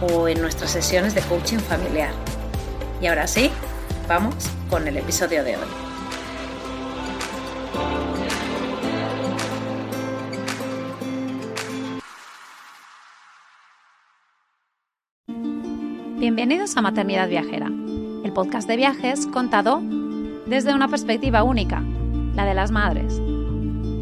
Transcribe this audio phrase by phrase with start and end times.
[0.00, 2.12] o en nuestras sesiones de coaching familiar.
[3.00, 3.50] Y ahora sí,
[4.08, 4.34] vamos
[4.68, 5.66] con el episodio de hoy.
[16.18, 19.80] Bienvenidos a Maternidad Viajera, el podcast de viajes contado
[20.46, 21.82] desde una perspectiva única,
[22.34, 23.20] la de las madres.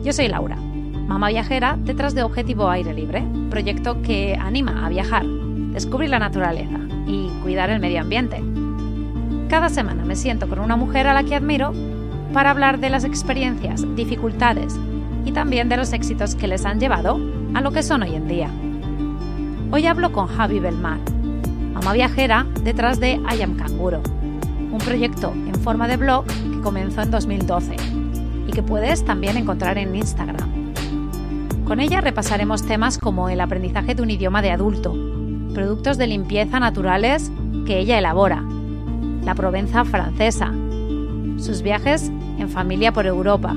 [0.03, 5.38] Yo soy Laura, mamá viajera detrás de Objetivo Aire Libre, proyecto que anima a viajar
[5.73, 8.43] descubrir la naturaleza y cuidar el medio ambiente.
[9.49, 11.73] Cada semana me siento con una mujer a la que admiro
[12.33, 14.79] para hablar de las experiencias, dificultades
[15.25, 17.19] y también de los éxitos que les han llevado
[17.55, 18.51] a lo que son hoy en día.
[19.71, 20.99] Hoy hablo con Javi Belmar,
[21.75, 24.03] mamá viajera detrás de I Am Canguro,
[24.71, 27.77] un proyecto en forma de blog que comenzó en 2012
[28.47, 30.75] y que puedes también encontrar en Instagram.
[31.65, 34.95] Con ella repasaremos temas como el aprendizaje de un idioma de adulto,
[35.55, 37.31] productos de limpieza naturales
[37.67, 38.43] que ella elabora,
[39.25, 40.53] la Provenza francesa,
[41.39, 43.55] sus viajes en familia por Europa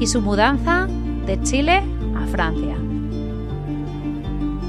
[0.00, 0.88] y su mudanza
[1.26, 1.82] de Chile
[2.16, 2.76] a Francia.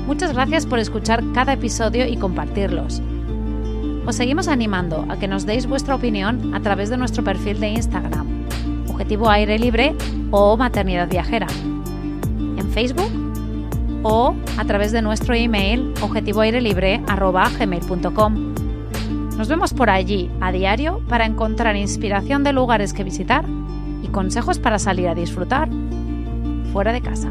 [0.08, 3.02] Muchas gracias por escuchar cada episodio y compartirlos.
[4.06, 7.70] Os seguimos animando a que nos deis vuestra opinión a través de nuestro perfil de
[7.70, 8.28] Instagram,
[8.90, 9.96] Objetivo Aire Libre
[10.32, 11.48] o Maternidad Viajera.
[12.58, 13.29] En Facebook
[14.04, 18.54] o a través de nuestro email objetivoairelibre.com.
[19.38, 23.46] Nos vemos por allí a diario para encontrar inspiración de lugares que visitar
[24.04, 25.70] y consejos para salir a disfrutar
[26.74, 27.30] fuera de casa.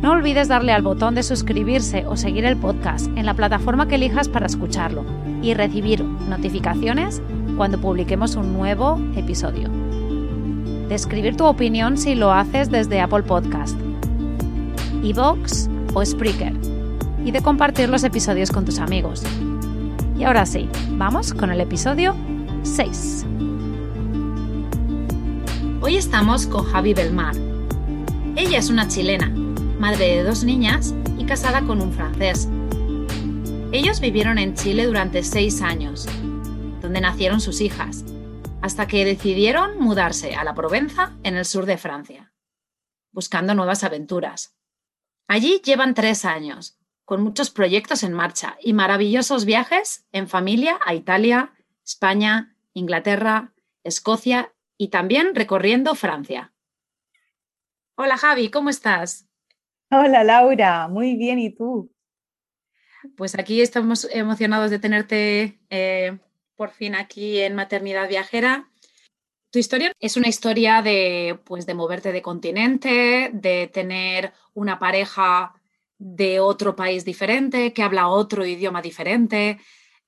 [0.00, 3.96] No olvides darle al botón de suscribirse o seguir el podcast en la plataforma que
[3.96, 5.04] elijas para escucharlo
[5.42, 7.20] y recibir notificaciones
[7.56, 9.68] cuando publiquemos un nuevo episodio.
[10.88, 13.76] De escribir tu opinión si lo haces desde Apple Podcast
[15.02, 16.52] iVoox o Spreaker
[17.24, 19.22] y de compartir los episodios con tus amigos.
[20.18, 22.14] Y ahora sí, vamos con el episodio
[22.62, 23.26] 6.
[25.80, 27.36] Hoy estamos con Javi Belmar.
[28.36, 29.28] Ella es una chilena,
[29.78, 32.48] madre de dos niñas y casada con un francés.
[33.70, 36.08] Ellos vivieron en Chile durante seis años,
[36.80, 38.04] donde nacieron sus hijas,
[38.60, 42.32] hasta que decidieron mudarse a la Provenza en el sur de Francia,
[43.12, 44.57] buscando nuevas aventuras.
[45.30, 50.94] Allí llevan tres años, con muchos proyectos en marcha y maravillosos viajes en familia a
[50.94, 51.52] Italia,
[51.84, 53.52] España, Inglaterra,
[53.84, 56.54] Escocia y también recorriendo Francia.
[57.94, 59.28] Hola Javi, ¿cómo estás?
[59.90, 61.92] Hola Laura, muy bien, ¿y tú?
[63.14, 66.18] Pues aquí estamos emocionados de tenerte eh,
[66.56, 68.70] por fin aquí en Maternidad Viajera
[69.50, 75.54] tu historia es una historia de, pues, de moverte de continente, de tener una pareja
[75.98, 79.58] de otro país diferente, que habla otro idioma diferente,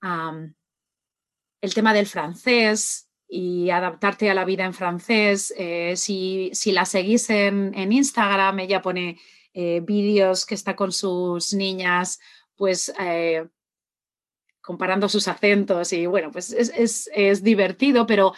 [0.02, 5.52] el tema del francés y adaptarte a la vida en francés.
[5.56, 9.18] Eh, si, la seguís en, Instagram, ella pone
[9.52, 12.20] eh, vídeos que está con sus niñas,
[12.56, 13.48] pues eh,
[14.60, 18.34] comparando sus acentos y bueno, pues es, es divertido, pero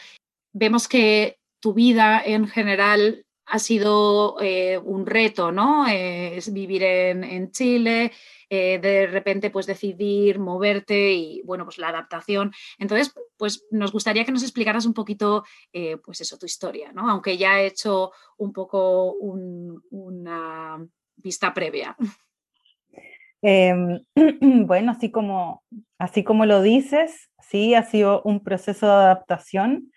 [0.53, 5.87] vemos que tu vida en general ha sido eh, un reto, ¿no?
[5.87, 8.13] es vivir en, Chile,
[8.49, 12.53] eh, de repente pues decidir moverte y bueno, pues la adaptación.
[12.79, 17.11] Entonces, pues nos gustaría que nos explicaras un poquito, eh, pues eso, tu historia, ¿no?
[17.11, 21.97] Aunque ya he hecho un poco una vista previa.
[23.43, 24.01] Em,
[24.67, 25.63] bueno, así como,
[25.99, 29.93] así como lo dices, sí, ha sido un proceso de adaptación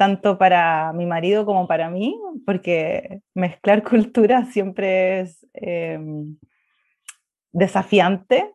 [0.00, 6.38] tanto para mi marido como para mí, porque mezclar culturas siempre es em,
[7.52, 8.50] desafiante.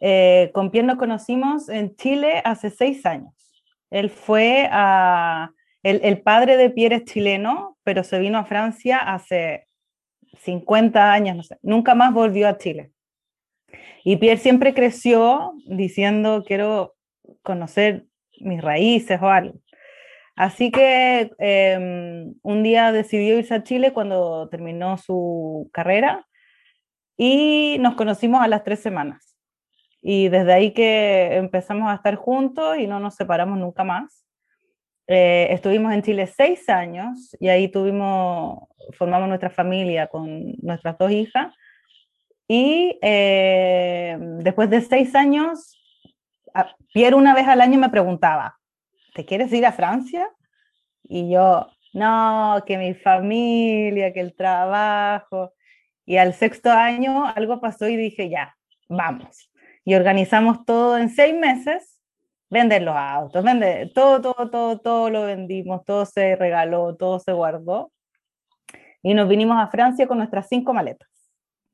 [0.00, 3.34] Eh, con Pierre nos conocimos en Chile hace seis años.
[3.90, 5.50] Él fue a...
[5.82, 9.66] El, padre de Pierre es chileno, pero se vino a Francia hace
[10.38, 11.52] 50 años.
[11.62, 12.92] Nunca más volvió a Chile.
[14.04, 16.94] Y Pierre siempre creció diciendo, quiero
[17.42, 18.06] conocer
[18.38, 19.58] mis raíces o algo.
[20.36, 26.26] Así que em, un día decidió irse a Chile cuando terminó su carrera
[27.16, 29.36] y nos conocimos a las tres semanas.
[30.02, 34.26] Y desde ahí que empezamos a estar juntos y no nos separamos nunca más.
[35.08, 41.10] Eh, estuvimos en Chile seis años y ahí tuvimos, formamos nuestra familia con nuestras dos
[41.10, 41.54] hijas.
[42.46, 45.80] Y eh, después de seis años,
[46.92, 48.58] Pierre una vez al año me preguntaba,
[49.16, 50.30] ¿te quieres ir a Francia?
[51.02, 55.54] Y yo, no, que mi familia, que el trabajo.
[56.04, 58.54] Y al sexto año algo pasó y dije, ya,
[58.88, 59.50] vamos.
[59.84, 61.98] Y organizamos todo en seis meses,
[62.50, 67.32] vender los autos, vender todo, todo, todo, todo lo vendimos, todo se regaló, todo se
[67.32, 67.92] guardó.
[69.02, 71.08] Y nos vinimos a Francia con nuestras cinco maletas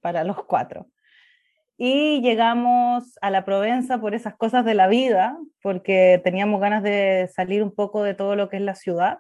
[0.00, 0.86] para los cuatro
[1.84, 7.28] y llegamos a la Provenza por esas cosas de la vida, porque teníamos ganas de
[7.34, 9.18] salir un poco de todo lo que es la ciudad.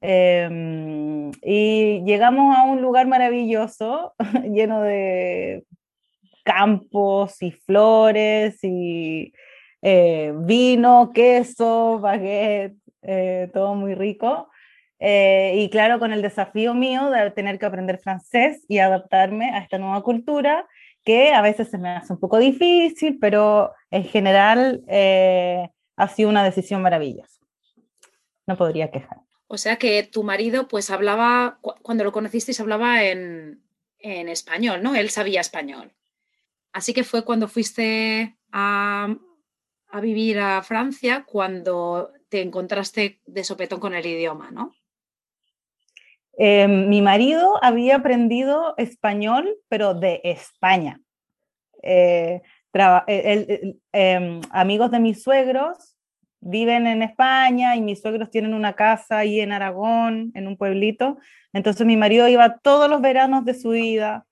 [0.00, 5.64] Em, y llegamos a un lugar maravilloso, lleno de
[6.44, 9.32] campos y flores y
[9.82, 14.48] eh, vino, queso, baguette, eh, todo muy rico.
[15.00, 19.58] Eh, y claro, con el desafío mío de tener que aprender francés y adaptarme a
[19.58, 20.68] esta nueva cultura
[21.04, 26.28] que a veces se me hace un poco difícil, pero en general eh, ha sido
[26.28, 27.40] una decisión maravillosa.
[28.46, 29.18] No podría quejar.
[29.46, 33.62] O sea que tu marido pues hablaba, cuando lo conocisteis hablaba en,
[33.98, 34.94] en español, ¿no?
[34.94, 35.92] Él sabía español.
[36.72, 39.14] Así que fue cuando fuiste a,
[39.88, 44.74] a vivir a Francia cuando te encontraste de sopetón con el idioma, ¿no?
[46.36, 51.00] Eh, mi marido había aprendido español, pero de España.
[51.82, 52.42] Eh,
[52.74, 55.96] eh, em, amigos de mis suegros
[56.40, 61.18] viven en España y mis suegros tienen una casa ahí en Aragón, en un pueblito.
[61.52, 64.26] Entonces mi marido iba todos los veranos de su vida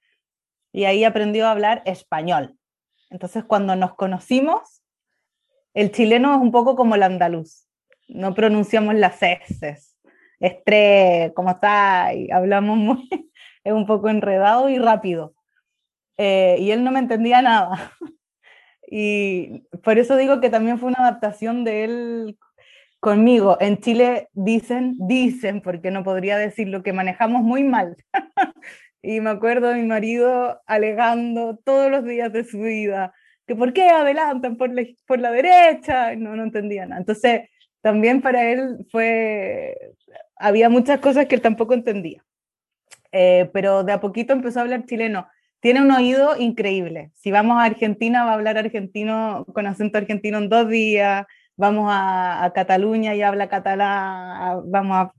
[0.72, 2.56] y ahí aprendió a hablar español.
[3.10, 4.82] Entonces cuando nos conocimos,
[5.75, 7.66] el chileno es un poco como el andaluz.
[8.08, 9.92] No pronunciamos las S
[10.47, 12.15] estrés, ¿cómo está?
[12.15, 13.09] Y hablamos muy,
[13.65, 15.35] es un poco enredado y rápido.
[16.19, 17.93] Eh, y él no me entendía nada.
[18.87, 22.39] y por eso digo que también fue una adaptación de él
[23.00, 23.56] conmigo.
[23.61, 27.97] En Chile dicen, dicen, porque no podría decir lo que manejamos muy mal.
[29.03, 33.12] y me acuerdo de mi marido alegando todos los días de su vida
[33.47, 37.00] que por qué adelantan por la, por la derecha, no, no entendía nada.
[37.00, 37.43] Entonces,
[37.81, 39.77] también para él fue,
[40.43, 42.25] había muchas cosas que él tampoco entendía.
[43.12, 45.29] Eh, pero de a poquito empezó a hablar chileno.
[45.61, 47.12] Tiene un oído increíble.
[47.15, 51.25] Si vamos a Argentina, va a hablar argentino con acento argentino en dos días.
[51.56, 54.62] Vamos a, Cataluña y habla catalán.
[54.71, 55.12] Vamos a.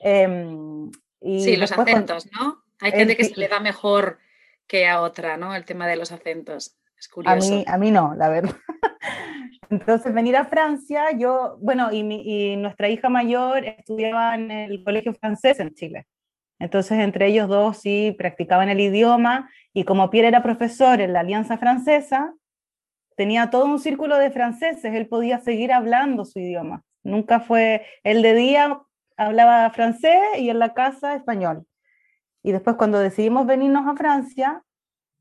[0.00, 0.90] Em,
[1.20, 2.64] sí, los acentos, ¿no?
[2.80, 4.18] Hay gente que se le da mejor
[4.66, 5.54] que a otra, ¿no?
[5.54, 6.76] El tema de los acentos.
[6.98, 7.52] Es curioso.
[7.52, 8.56] A mí, a mí no, la verdad.
[9.70, 15.60] Entonces, venir a Francia, yo, bueno, y, nuestra hija mayor estudiaba en el colegio francés
[15.60, 16.06] en Chile.
[16.58, 21.20] Entonces, entre ellos dos sí practicaban el idioma y como Pierre era profesor en la
[21.20, 22.34] Alianza Francesa,
[23.16, 26.82] tenía todo un círculo de franceses, él podía seguir hablando su idioma.
[27.02, 28.80] Nunca fue, él de día
[29.16, 31.66] hablaba francés y en la casa español.
[32.42, 34.62] Y después cuando decidimos venirnos a Francia,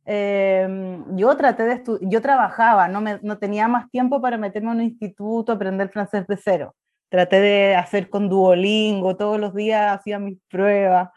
[0.10, 4.78] Em, yo traté de yo trabajaba, no, me, no tenía más tiempo para meterme en
[4.78, 6.76] un instituto, aprender francés de cero.
[7.10, 11.10] Traté de hacer con Duolingo, todos los días hacía mis pruebas,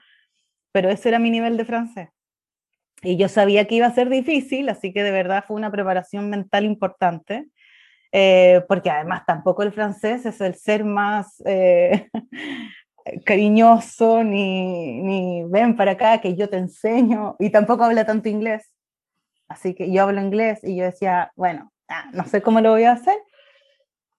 [0.72, 2.08] pero ese era mi nivel de francés.
[3.02, 6.28] Y yo sabía que iba a ser difícil, así que de verdad fue una preparación
[6.28, 7.46] mental importante,
[8.10, 12.08] eh, porque además tampoco el francés es el ser más eh,
[13.24, 18.68] cariñoso, ni, ni ven para acá que yo te enseño, y tampoco habla tanto inglés.
[19.50, 22.84] Así que yo hablo inglés y yo decía, bueno, ah, no sé cómo lo voy
[22.84, 23.18] a hacer.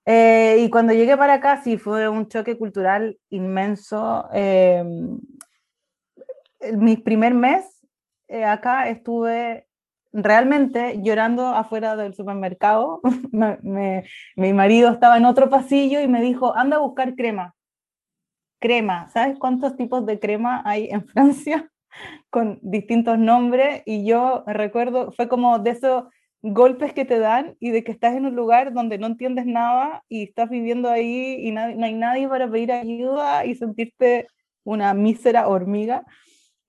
[0.05, 4.27] Eh, y cuando llegué para acá sí fue un choque cultural inmenso.
[4.33, 4.83] Eh,
[6.73, 7.65] mi primer mes
[8.27, 9.67] eh, acá estuve
[10.11, 12.99] realmente llorando afuera del supermercado.
[14.35, 17.55] mi marido estaba en otro pasillo y me dijo, anda a buscar crema.
[18.59, 21.71] Crema, ¿sabes cuántos tipos de crema hay en Francia?
[22.29, 26.09] Con distintos nombres y yo recuerdo, fue como de eso,
[26.41, 30.03] golpes que te dan y de que estás en un lugar donde no entiendes nada
[30.09, 34.27] y estás viviendo ahí y no hay nadie para pedir ayuda y sentirte
[34.63, 36.03] una mísera hormiga.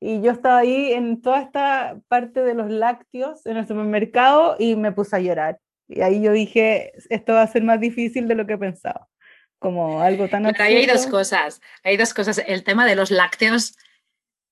[0.01, 4.75] Y yo estaba ahí en toda esta parte de los lácteos en el supermercado y
[4.75, 5.59] me puse a llorar.
[5.89, 9.09] Y ahí yo dije, esto va a ser más difícil de lo que pensaba.
[9.59, 11.61] Como algo tan Pero ahí hay dos cosas.
[11.85, 12.43] Hay dos cosas.
[12.47, 13.77] El tema de los lácteos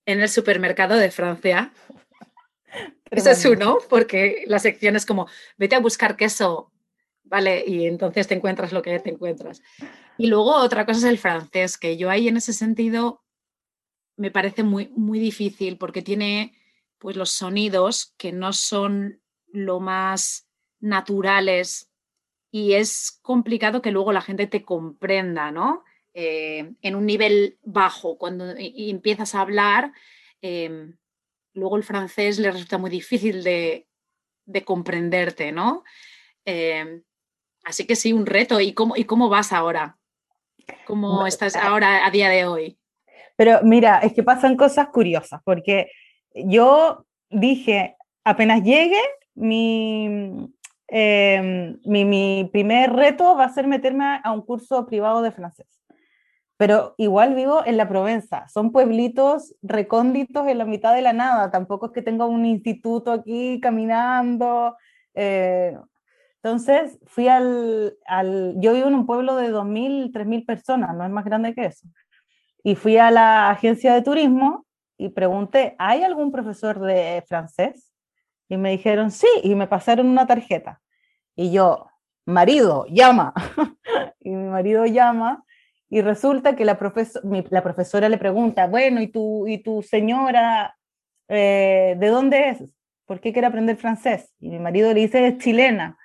[0.07, 1.73] en el supermercado de Francia
[3.11, 5.26] eso es uno, porque la sección es como,
[5.59, 6.73] vete a buscar queso,
[7.25, 7.64] ¿vale?
[7.66, 9.62] Y entonces te encuentras lo que te encuentras.
[10.16, 13.25] Y luego otra cosa es el francés, que yo ahí en ese sentido
[14.16, 16.54] me parece muy, muy difícil porque tiene
[16.99, 20.47] pues los sonidos que no son lo más
[20.78, 21.90] naturales
[22.52, 25.85] y es complicado que luego la gente te comprenda, ¿no?
[26.12, 29.93] Eh, en un nivel bajo, cuando empiezas a hablar,
[30.43, 30.97] em,
[31.55, 33.87] luego el francés le resulta muy difícil de,
[34.64, 35.85] comprenderte, ¿no?
[36.45, 37.02] Eh,
[37.62, 38.61] así que sí, un reto.
[38.61, 39.97] ¿Y cómo, ¿Y cómo vas ahora?
[40.87, 42.79] ¿Cómo estás ahora a día de hoy?
[43.37, 45.93] Pero mira, es que pasan cosas curiosas, porque
[46.35, 49.00] yo dije, apenas llegue,
[49.35, 50.50] mi,
[50.88, 55.79] em, mi, mi, primer reto va a ser meterme a un curso privado de francés
[56.61, 61.50] pero igual vivo en la Provenza, son pueblitos recónditos en la mitad de la nada,
[61.50, 64.76] tampoco es que tenga un instituto aquí caminando.
[65.14, 65.75] Eh,
[66.43, 71.11] entonces fui al, al, yo vivo en un pueblo de 2.000, 3.000 personas, no es
[71.11, 71.88] más grande que eso.
[72.62, 74.67] Y fui a la agencia de turismo
[74.99, 77.90] y pregunté, ¿hay algún profesor de francés?
[78.50, 80.83] Y me dijeron, sí, y me pasaron una tarjeta.
[81.35, 81.87] Y yo,
[82.26, 83.33] marido, llama.
[84.21, 85.43] y mi marido llama
[85.90, 86.78] y resulta que la,
[87.50, 90.76] la profesora le pregunta, bueno, ¿y tu, y tu señora
[91.28, 92.62] eh, de dónde es?
[93.06, 94.32] ¿Por qué quiere aprender francés?
[94.38, 95.99] Y mi marido le dice, es chilena.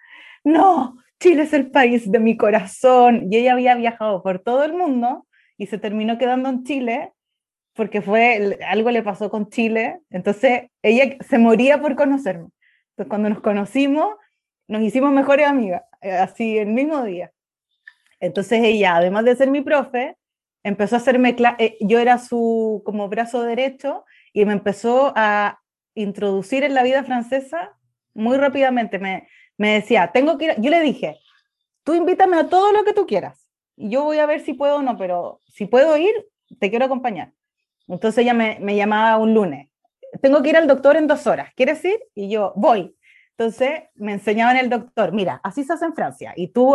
[0.43, 3.27] No, Chile es el país de mi corazón.
[3.29, 7.13] Y ella había viajado por todo el mundo y se terminó quedando en Chile
[7.75, 9.99] porque fue algo le pasó con Chile.
[10.09, 12.49] Entonces ella se moría por conocerme.
[12.91, 14.15] Entonces cuando nos conocimos,
[14.67, 17.31] nos hicimos mejores amigas, eh, así el mismo día.
[18.19, 20.17] Entonces ella, además de ser mi profe,
[20.63, 25.59] empezó a hacerme, eh, yo era su como brazo derecho y me empezó a
[25.93, 27.77] introducir en la vida francesa
[28.13, 28.99] muy rápidamente.
[28.99, 31.17] Me, decía, tengo que ir, yo le dije,
[31.83, 33.45] tú invítame a todo lo que tú quieras
[33.77, 36.13] yo voy a ver si puedo o no, pero si puedo ir,
[36.59, 37.33] te quiero acompañar.
[37.87, 39.69] Entonces ella me, me llamaba un lunes,
[40.21, 41.99] tengo que ir al doctor en dos horas, ¿quieres ir?
[42.13, 42.94] Y yo, voy.
[43.37, 46.73] Entonces me enseñaban el doctor, mira, así se hace en Francia, y tú,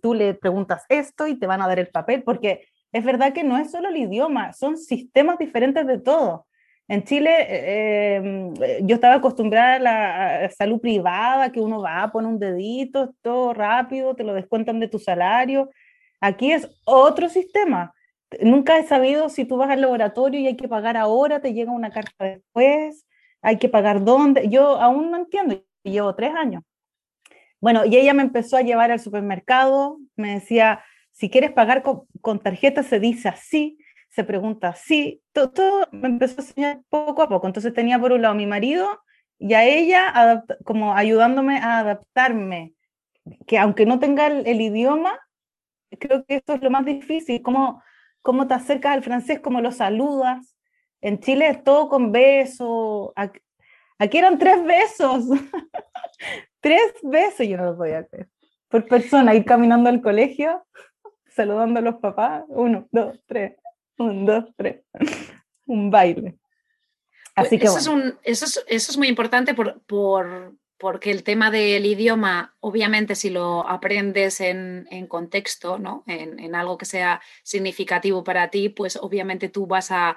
[0.00, 3.42] tú le preguntas esto y te van a dar el papel, porque es verdad que
[3.42, 6.46] no es solo el idioma, son sistemas diferentes de todo.
[6.88, 12.38] En Chile eh, yo estaba acostumbrada a la salud privada, que uno va, pone un
[12.38, 15.70] dedito, todo rápido, te lo descuentan de tu salario.
[16.20, 17.92] Aquí es otro sistema.
[18.40, 21.72] Nunca he sabido si tú vas al laboratorio y hay que pagar ahora, te llega
[21.72, 23.04] una carta después,
[23.42, 24.48] hay que pagar dónde.
[24.48, 26.62] Yo aún no entiendo llevo tres años.
[27.60, 32.38] Bueno, y ella me empezó a llevar al supermercado, me decía, si quieres pagar con,
[32.40, 33.78] tarjeta se dice así,
[34.10, 37.46] se pregunta así, todo, me empezó a enseñar poco a poco.
[37.46, 38.86] Entonces tenía por un lado mi marido
[39.38, 42.74] y a ella como ayudándome a adaptarme,
[43.46, 45.18] que aunque no tenga el, idioma,
[45.98, 47.82] creo que esto es lo más difícil, cómo,
[48.22, 50.54] cómo te acercas al francés, cómo lo saludas.
[51.00, 53.12] En Chile es todo con beso,
[53.98, 55.24] Aquí eran tres besos.
[56.60, 58.28] tres besos, yo no lo podía creer.
[58.68, 60.66] Por persona, ir caminando al colegio,
[61.28, 62.44] saludando a los papás.
[62.48, 63.56] Uno, dos, tres.
[63.98, 64.82] Un, dos, tres.
[65.66, 66.38] Un baile.
[67.34, 69.82] Así que eso, es un, eso, es, muy importante por,
[70.78, 76.02] porque el tema del idioma, obviamente, si lo aprendes en, contexto, ¿no?
[76.06, 80.16] En, algo que sea significativo para ti, pues obviamente tú vas a,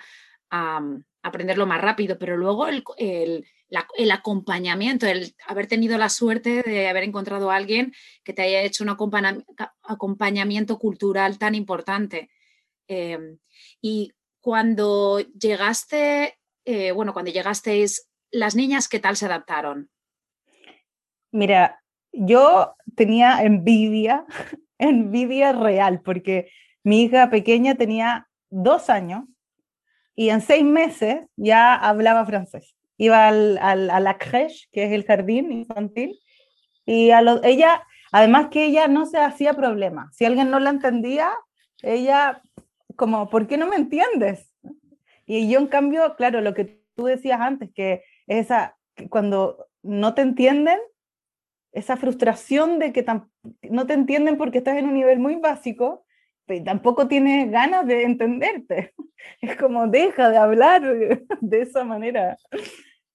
[1.22, 3.46] aprenderlo más rápido, pero luego el, el
[4.12, 8.84] acompañamiento, el haber tenido la suerte de haber encontrado a alguien que te haya hecho
[8.84, 8.90] un
[9.84, 12.30] acompañamiento cultural tan importante.
[12.88, 13.38] Em,
[13.82, 14.12] y
[14.42, 19.90] cuando llegaste, eh, bueno, cuando llegasteis, las niñas, ¿qué tal se adaptaron?
[21.32, 24.26] Mira, yo tenía envidia,
[24.80, 26.52] envidia real, porque
[26.84, 29.26] mi hija pequeña tenía dos años
[30.16, 34.92] y en seis meses ya hablaba francés iba al, al, a la crèche, que es
[34.92, 36.20] el jardín infantil,
[36.86, 40.10] y a ella, además que ella no se hacía problema.
[40.12, 41.32] Si alguien no la entendía,
[41.82, 42.42] ella
[42.96, 44.52] como, ¿por qué no me entiendes?
[45.26, 48.76] Y yo en cambio, claro, lo que tú decías antes, que es esa,
[49.10, 50.80] cuando no te entienden,
[51.72, 53.06] esa frustración de que
[53.70, 56.06] no te entienden porque estás en un nivel muy básico
[56.48, 58.94] y tampoco tienes ganas de entenderte.
[59.42, 62.38] Es como deja de hablar de esa manera.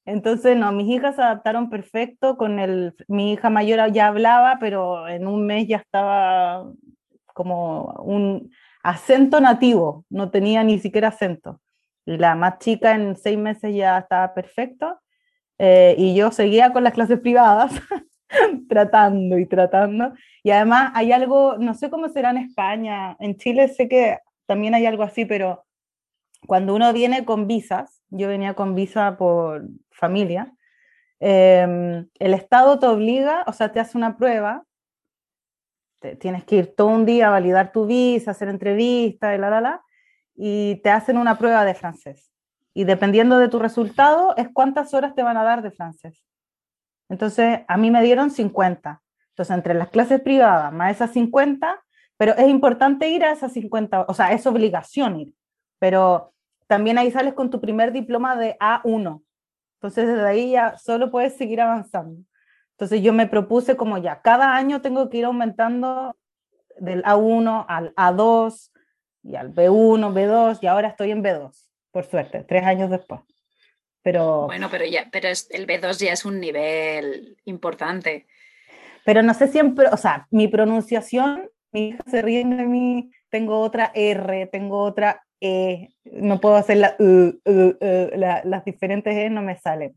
[0.07, 5.09] Entonces, no, mis hijas se adaptaron perfecto, con el, mi hija mayor ya hablaba, pero
[5.09, 6.71] en un mes ya estaba
[7.33, 8.51] como un
[8.83, 11.61] acento nativo, no tenía ni siquiera acento.
[12.05, 15.01] La más chica en seis meses ya estaba perfecto
[15.59, 17.73] eh, y yo seguía con las clases privadas,
[18.69, 20.13] tratando y tratando.
[20.43, 24.75] Y además hay algo, no sé cómo será en España, en Chile sé que también
[24.75, 25.65] hay algo así, pero
[26.47, 30.53] cuando uno viene con visas, yo venía con visa por familia,
[31.21, 34.65] em, el Estado te obliga, o sea, te hace una prueba,
[36.21, 39.61] tienes que ir todo un día a validar tu visa, hacer entrevistas, y la, la,
[39.61, 39.83] la,
[40.35, 42.31] y te hacen una prueba de francés.
[42.75, 46.25] Y dependiendo de tu resultado, es cuántas horas te van a dar de francés.
[47.09, 49.01] Entonces, a mí me dieron 50.
[49.31, 51.83] Entonces, entre las clases privadas más esas 50,
[52.17, 55.35] pero es importante ir a esas 50, o sea, es obligación ir,
[55.79, 56.34] pero
[56.67, 59.23] también ahí sales con tu primer diploma de A1.
[59.77, 62.23] Entonces, desde ahí ya solo puedes seguir avanzando.
[62.73, 66.17] Entonces, yo me propuse como ya, cada año tengo que ir aumentando
[66.79, 68.71] del A1 al A2
[69.23, 71.51] y al B1, B2, y ahora estoy en B2,
[71.91, 73.21] por suerte, tres años después.
[74.03, 78.27] Pero, bueno, pero ya, pero el B2 ya es un nivel importante.
[79.05, 83.61] Pero no sé siempre, o sea, mi pronunciación, mi hija se ríe de mí, tengo
[83.61, 86.97] otra R, tengo otra E, no puedo hacer la,
[88.45, 89.95] las diferentes E no me salen.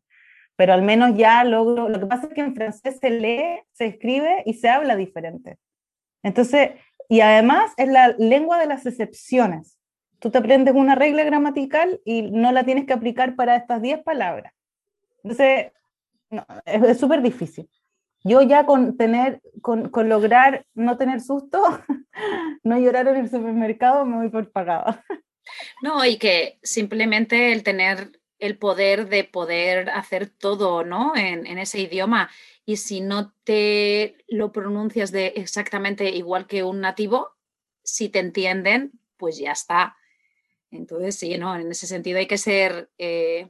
[0.57, 3.85] Pero al menos ya logro, lo que pasa es que en francés se lee, se
[3.85, 5.57] escribe y se habla diferente.
[6.21, 6.71] Entonces,
[7.07, 9.77] y además es la lengua de las excepciones.
[10.19, 14.03] Tú te aprendes una regla gramatical y no la tienes que aplicar para estas 10
[14.03, 14.51] palabras.
[15.23, 15.71] Entonces,
[16.65, 17.69] es súper difícil.
[18.25, 21.61] Yo ya con tener, con, con, lograr no tener susto,
[22.63, 25.05] no llorar en el supermercado, me voy por pagada.
[25.81, 31.13] No, y que simplemente el tener el poder de poder hacer todo, ¿no?
[31.15, 32.29] En, ese idioma.
[32.65, 37.31] Y si no te lo pronuncias de exactamente igual que un nativo,
[37.83, 39.95] si te entienden, pues ya está.
[40.69, 41.55] Entonces, sí, ¿no?
[41.55, 43.49] En ese sentido hay que ser eh,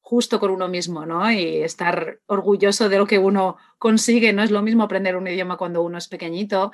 [0.00, 1.30] justo con uno mismo, ¿no?
[1.30, 4.32] Y estar orgulloso de lo que uno consigue.
[4.32, 6.72] No es lo mismo aprender un idioma cuando uno es pequeñito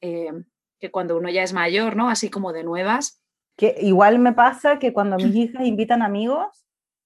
[0.00, 0.30] eh,
[0.78, 2.10] que cuando uno ya es mayor, ¿no?
[2.10, 3.19] Así como de nuevas.
[3.60, 6.64] Que igual me pasa que cuando mis hijas invitan amigos,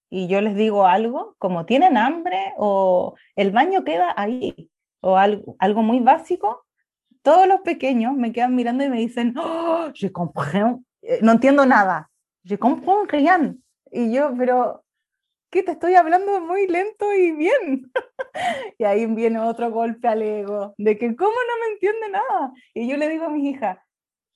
[0.08, 5.56] y yo les digo algo, como tienen hambre o el baño queda ahí, o algo,
[5.58, 6.64] algo muy básico,
[7.22, 11.66] todos los pequeños me quedan mirando y me dicen, oh, je comprends, eh, no entiendo
[11.66, 12.08] nada,
[12.44, 13.60] je comprends rien.
[13.90, 14.84] Y yo, pero,
[15.50, 17.90] ¿qué te estoy hablando muy lento y bien?
[18.78, 22.52] y ahí viene otro golpe al ego, de que, ¿cómo no me entiende nada?
[22.74, 23.78] Y yo le digo a mis hijas,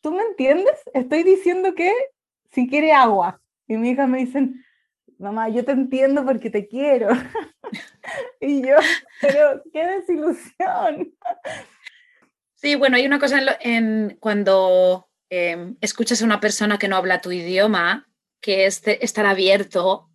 [0.00, 0.76] ¿tú me entiendes?
[0.94, 1.92] Estoy diciendo que
[2.50, 3.40] si quiere agua.
[3.66, 4.64] Y mi hija me dicen,
[5.18, 7.08] mamá, yo te entiendo porque te quiero.
[8.40, 8.76] y yo,
[9.20, 11.14] pero qué desilusión.
[12.54, 17.20] Sí, bueno, hay una cosa en, cuando em, escuchas a una persona que no habla
[17.20, 18.08] tu idioma,
[18.40, 20.10] que es estar abierto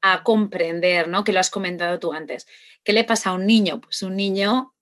[0.00, 1.24] a comprender, ¿no?
[1.24, 2.46] Que lo has comentado tú antes.
[2.84, 3.80] ¿Qué le pasa a un niño?
[3.80, 4.74] Pues un niño,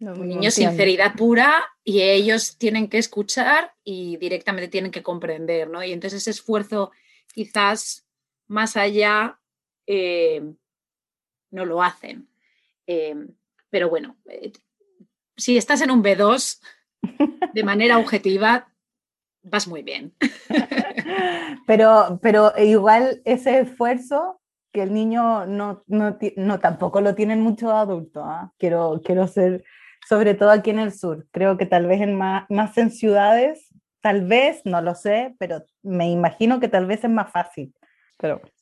[0.00, 5.82] un niño sinceridad pura y ellos tienen que escuchar y directamente tienen que comprender, ¿no?
[5.82, 6.90] Y entonces ese esfuerzo
[7.32, 8.06] quizás
[8.48, 9.38] más allá
[9.86, 10.42] eh,
[11.50, 12.28] no lo hacen.
[12.86, 13.14] Eh,
[13.70, 14.52] pero bueno, eh,
[15.36, 16.60] si estás en un B2
[17.52, 18.68] de manera objetiva,
[19.42, 20.14] vas muy bien.
[21.66, 24.40] pero, pero igual ese esfuerzo
[24.72, 28.24] que el niño no, no, no tampoco lo tienen muchos adultos.
[28.26, 28.52] ¿ah?
[28.58, 29.64] Quiero, quiero ser,
[30.08, 33.68] sobre todo aquí en el sur, creo que tal vez en más, más en ciudades,
[34.00, 37.72] tal vez, no lo sé, pero me imagino que tal vez es más fácil.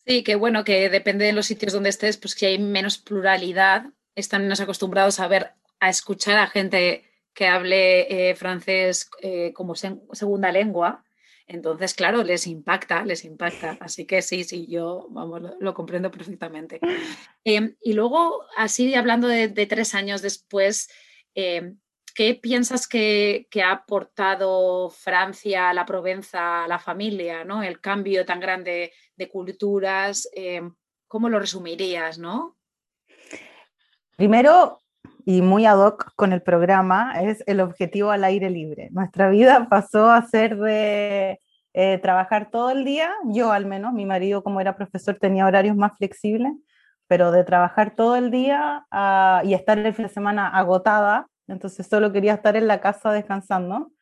[0.06, 3.86] Sí, que bueno, que depende de los sitios donde estés, pues que hay menos pluralidad,
[4.14, 9.74] están menos acostumbrados a ver, a escuchar a gente que hable eh, francés eh, como
[9.74, 11.04] segunda lengua.
[11.46, 13.76] Entonces, claro, les impacta, les impacta.
[13.80, 16.80] Así que sí, sí, yo vamos, lo, comprendo perfectamente.
[17.44, 20.88] Em, y luego, así hablando de, tres años después,
[21.34, 21.78] em,
[22.14, 27.62] ¿qué piensas que, ha aportado Francia la Provenza, la familia, ¿no?
[27.62, 30.28] el cambio tan grande de culturas?
[30.34, 30.62] Eh,
[31.08, 32.18] ¿Cómo lo resumirías?
[32.18, 32.56] ¿no?
[34.16, 34.78] Primero,
[35.24, 38.88] y muy ad hoc con el programa, es el objetivo al aire libre.
[38.90, 41.38] Nuestra vida pasó a ser de
[41.74, 45.76] eh, trabajar todo el día, yo al menos, mi marido como era profesor tenía horarios
[45.76, 46.52] más flexibles,
[47.12, 51.86] pero de trabajar todo el día ah, y estar el fin de semana agotada, entonces
[51.86, 53.92] solo quería estar en la casa descansando,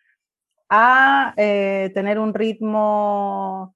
[0.69, 3.75] a eh, tener un ritmo,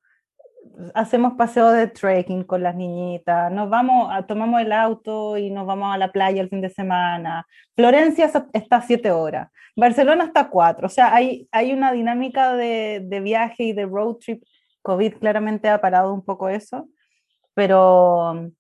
[0.95, 5.93] hacemos paseo de trekking con las niñitas, nos vamos, tomamos el auto y nos vamos
[5.93, 7.45] a la playa el fin de semana.
[7.75, 12.55] Florencia está a siete horas, Barcelona está a cuatro, o sea, hay, hay una dinámica
[12.55, 14.45] de, de viaje y de road trip.
[14.83, 16.89] COVID claramente ha parado un poco eso,
[17.53, 18.53] pero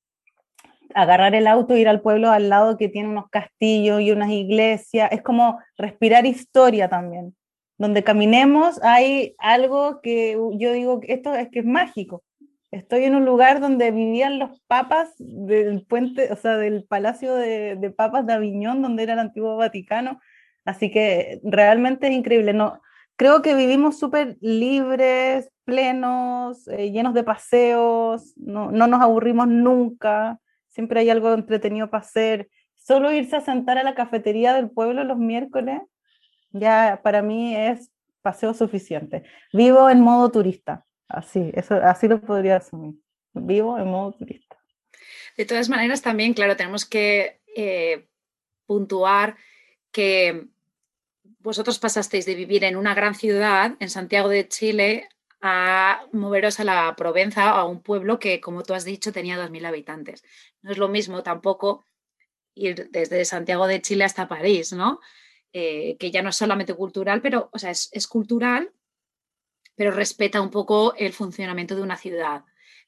[0.95, 5.11] agarrar el auto, ir al pueblo al lado que tiene unos castillos y unas iglesias,
[5.13, 7.35] es como respirar historia también.
[7.77, 12.23] Donde caminemos hay algo que yo digo esto es que es mágico.
[12.71, 17.77] Estoy en un lugar donde vivían los papas del puente, o sea, del palacio de,
[17.77, 20.21] de papas de Aviñón, donde era el antiguo Vaticano.
[20.65, 22.53] Así que realmente es increíble.
[22.53, 22.81] No,
[23.17, 30.41] creo que vivimos súper libres, plenos, eh, llenos de paseos, no, no, nos aburrimos nunca
[30.75, 32.49] siempre hay algo entretenido para hacer.
[32.75, 35.81] Solo irse a sentar a la cafetería del pueblo los miércoles,
[36.51, 39.23] ya para mí es paseo suficiente.
[39.53, 42.95] Vivo en modo turista, así, eso, así lo podría asumir.
[43.33, 44.57] Vivo en modo turista.
[45.37, 48.09] De todas maneras, también, claro, tenemos que eh,
[48.67, 49.37] puntuar
[49.91, 50.47] que
[51.39, 55.09] vosotros pasasteis de vivir en una gran ciudad, en Santiago de Chile,
[55.47, 59.67] a moveros a la Provenza, a un pueblo que, como tú has dicho, tenía 2.000
[59.67, 60.25] habitantes.
[60.63, 61.85] No es lo mismo tampoco
[62.55, 65.01] ir desde Santiago de Chile hasta París, ¿no?
[65.53, 68.73] Eh, que ya no es solamente cultural, pero, o sea, es, es, cultural,
[69.75, 72.45] pero respeta un poco el funcionamiento de una ciudad.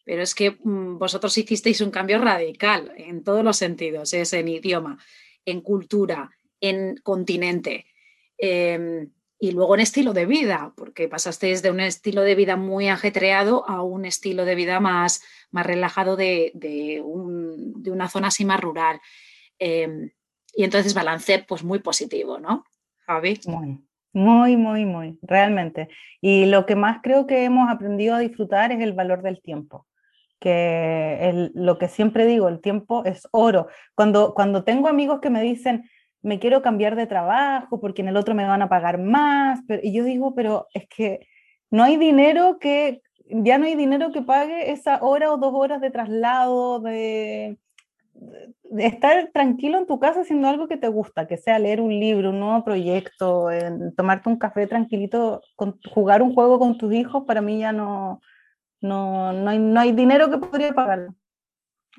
[0.06, 4.48] Pero es que mmm, vosotros hicisteis un cambio radical en todos los sentidos, es en
[4.48, 4.98] idioma,
[5.44, 7.84] en cultura, en continente.
[8.38, 12.88] Eh, y luego en estilo de vida, porque pasasteis de un estilo de vida muy
[12.88, 18.28] ajetreado a un estilo de vida más, más relajado de, de, un, de una zona
[18.28, 19.00] así más rural.
[19.58, 20.10] Eh,
[20.54, 22.64] y entonces balance pues muy positivo, ¿no,
[23.06, 23.38] Javi?
[23.46, 23.78] Muy,
[24.12, 25.88] muy, muy, muy, realmente.
[26.22, 29.86] Y lo que más creo que hemos aprendido a disfrutar es el valor del tiempo
[30.40, 33.68] que el, lo que siempre digo, el tiempo es oro.
[33.94, 35.88] Cuando, cuando tengo amigos que me dicen,
[36.26, 39.60] me quiero cambiar de trabajo porque en el otro me van a pagar más.
[39.68, 41.20] Pero, y yo digo, pero es que
[41.70, 45.80] no hay dinero que, ya no hay dinero que pague esa hora o dos horas
[45.80, 47.58] de traslado, de,
[48.76, 52.30] estar tranquilo en tu casa haciendo algo que te gusta, que sea leer un libro,
[52.30, 53.48] un nuevo proyecto,
[53.96, 55.42] tomarte un café tranquilito,
[55.92, 58.20] jugar un juego con tus hijos, para mí ya no,
[58.80, 61.14] no, no, hay, no hay dinero que podría pagarlo.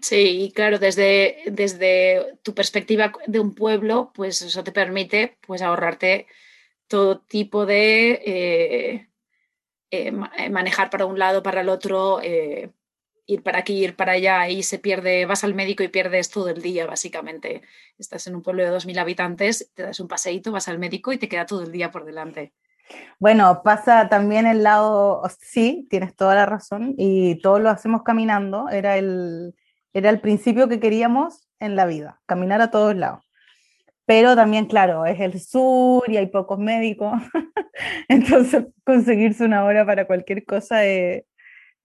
[0.01, 6.27] Sí, claro, desde, desde tu perspectiva de un pueblo, pues eso te permite pues, ahorrarte
[6.87, 9.09] todo tipo de eh,
[9.89, 12.71] eh, manejar para un lado, para el otro, eh,
[13.25, 16.49] ir para aquí, ir para allá, y se pierde, vas al médico y pierdes todo
[16.49, 17.63] el día, básicamente.
[17.97, 21.17] Estás en un pueblo de 2.000 habitantes, te das un paseíto, vas al médico y
[21.17, 22.53] te queda todo el día por delante.
[23.19, 28.69] Bueno, pasa también el lado, sí, tienes toda la razón, y todos lo hacemos caminando,
[28.69, 29.55] era el
[29.93, 33.23] era el principio que queríamos en la vida, caminar a todos lados.
[34.05, 37.13] Pero también, claro, es el sur y hay pocos médicos,
[38.09, 41.25] entonces conseguirse una hora para cualquier cosa eh,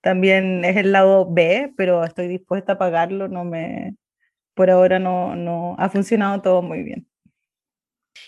[0.02, 3.96] también es el lado B, pero estoy dispuesta a pagarlo, no me,
[4.54, 7.06] por ahora no, no ha funcionado todo muy bien.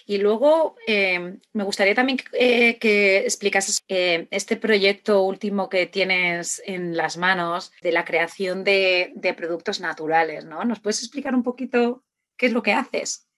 [0.07, 6.63] Y luego eh, me gustaría también eh, que explicases eh, este proyecto último que tienes
[6.67, 10.65] en las manos de la creación de, productos naturales, ¿no?
[10.65, 12.05] ¿Nos puedes explicar un poquito
[12.37, 13.29] qué es lo que haces?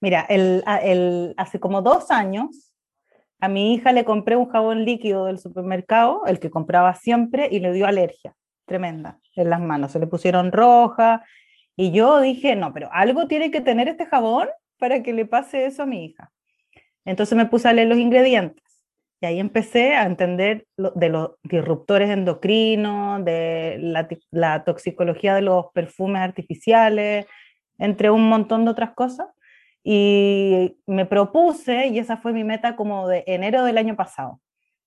[0.00, 0.26] Mira,
[1.36, 2.72] hace como dos años
[3.40, 7.58] a mi hija le compré un jabón líquido del supermercado, el que compraba siempre, y
[7.58, 9.92] le dio alergia tremenda en las manos.
[9.92, 11.24] Se le pusieron roja
[11.76, 14.48] y yo dije, no, pero algo tiene que tener este jabón
[14.82, 16.32] para que le pase eso a mi hija.
[17.04, 18.82] Entonces me puse a leer los ingredientes
[19.20, 25.66] y ahí empecé a entender de los disruptores endocrinos, de la, la, toxicología de los
[25.72, 27.26] perfumes artificiales,
[27.78, 29.28] entre un montón de otras cosas.
[29.84, 34.40] Y me propuse, y esa fue mi meta como de enero del año pasado,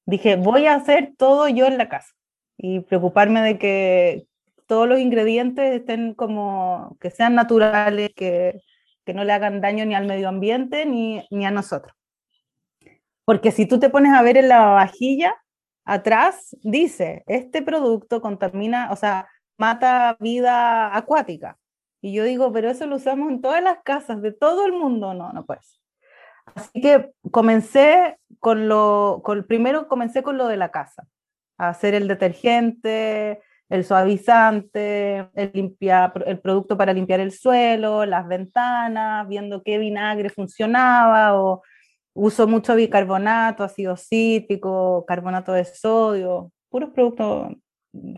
[0.06, 2.14] dije, voy a hacer todo yo en la casa
[2.58, 4.28] y preocuparme de que
[4.68, 8.60] todos los ingredientes estén como, que sean naturales, que,
[9.06, 11.96] que no le hagan daño ni al medio ambiente ni, ni a nosotros.
[13.24, 15.36] Porque si tú te pones a ver en la vajilla,
[15.84, 21.58] atrás dice, este producto contamina, o sea, mata vida acuática.
[22.02, 25.14] Y yo digo, pero eso lo usamos en todas las casas de todo el mundo.
[25.14, 25.80] No, no puede ser.
[26.54, 31.08] Así que comencé con lo, con, primero comencé con lo de la casa,
[31.58, 38.28] a hacer el detergente, el suavizante, el, limpia, el producto para limpiar el suelo, las
[38.28, 41.64] ventanas, viendo qué vinagre funcionaba o
[42.14, 47.54] uso mucho bicarbonato, ácido cítrico, carbonato de sodio, puros productos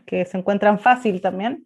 [0.05, 1.65] que se encuentran fácil también,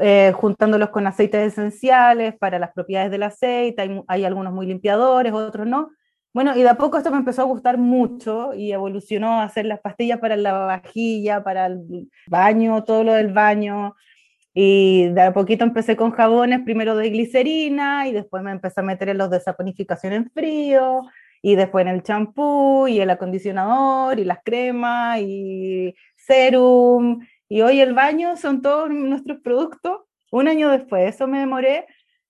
[0.00, 5.32] eh, juntándolos con aceites esenciales para las propiedades del aceite, hay, hay, algunos muy limpiadores,
[5.32, 5.90] otros no.
[6.34, 9.66] Bueno, y de a poco esto me empezó a gustar mucho y evolucionó a hacer
[9.66, 13.96] las pastillas para la vajilla, para el baño, todo lo del baño.
[14.54, 18.84] Y de a poquito empecé con jabones, primero de glicerina y después me empecé a
[18.84, 21.02] meter en los de saponificación en frío
[21.42, 27.80] y después en el champú y el acondicionador y las cremas y serum y hoy
[27.80, 30.00] el baño son todos nuestros productos.
[30.30, 31.86] Un año después, eso me demoré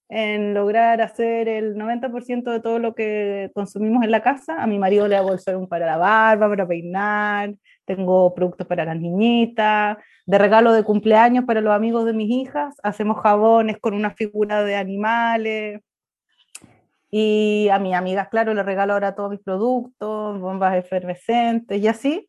[0.09, 4.63] en lograr hacer el 90% de todo lo que consumimos en la casa.
[4.63, 8.85] A mi marido le hago el serum para la barba, para peinar, tengo productos para
[8.85, 13.95] las niñitas, de regalo de cumpleaños para los amigos de mis hijas, hacemos jabones con
[13.95, 15.81] una figura de animales.
[17.11, 22.29] Y a mis amigas, claro, le regalo ahora todos mis productos, bombas efervescentes y así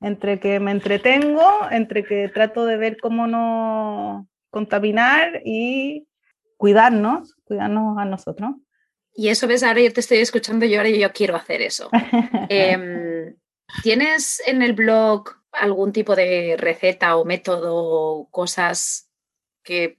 [0.00, 6.07] entre que me entretengo, entre que trato de ver cómo no contaminar y
[6.58, 8.50] cuidarnos, cuidarnos a nosotros.
[9.14, 11.88] Y eso ves, ahora yo te estoy escuchando y ahora yo quiero hacer eso.
[12.50, 13.34] Em,
[13.82, 19.10] ¿Tienes en el blog algún tipo de receta o método o cosas
[19.62, 19.98] que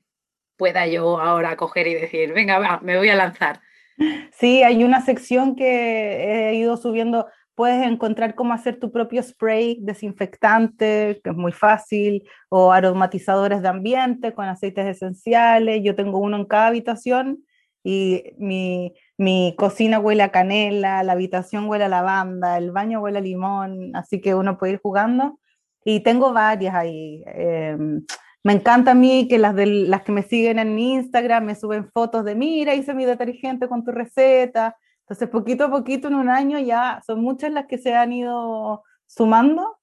[0.57, 3.61] pueda yo ahora coger y decir, venga, me voy a lanzar?
[4.31, 7.27] Sí, hay una sección que he ido subiendo
[7.59, 13.67] puedes encontrar cómo hacer tu propio spray desinfectante, que es muy fácil, o aromatizadores de
[13.67, 15.81] ambiente con aceites esenciales.
[15.83, 17.43] Yo tengo uno en cada habitación
[17.83, 23.17] y mi, mi cocina huele a canela, la habitación huele a lavanda, el baño huele
[23.17, 25.37] a limón, así que uno puede ir jugando.
[25.83, 27.25] Y tengo varias ahí.
[27.25, 28.05] Em,
[28.41, 31.91] me encanta a mí que las, de, las que me siguen en Instagram me suben
[31.91, 34.77] fotos de, mira, hice mi detergente con tu receta
[35.09, 38.83] entonces, poquito a poquito, en un año ya son muchas las que se han ido
[39.07, 39.79] sumando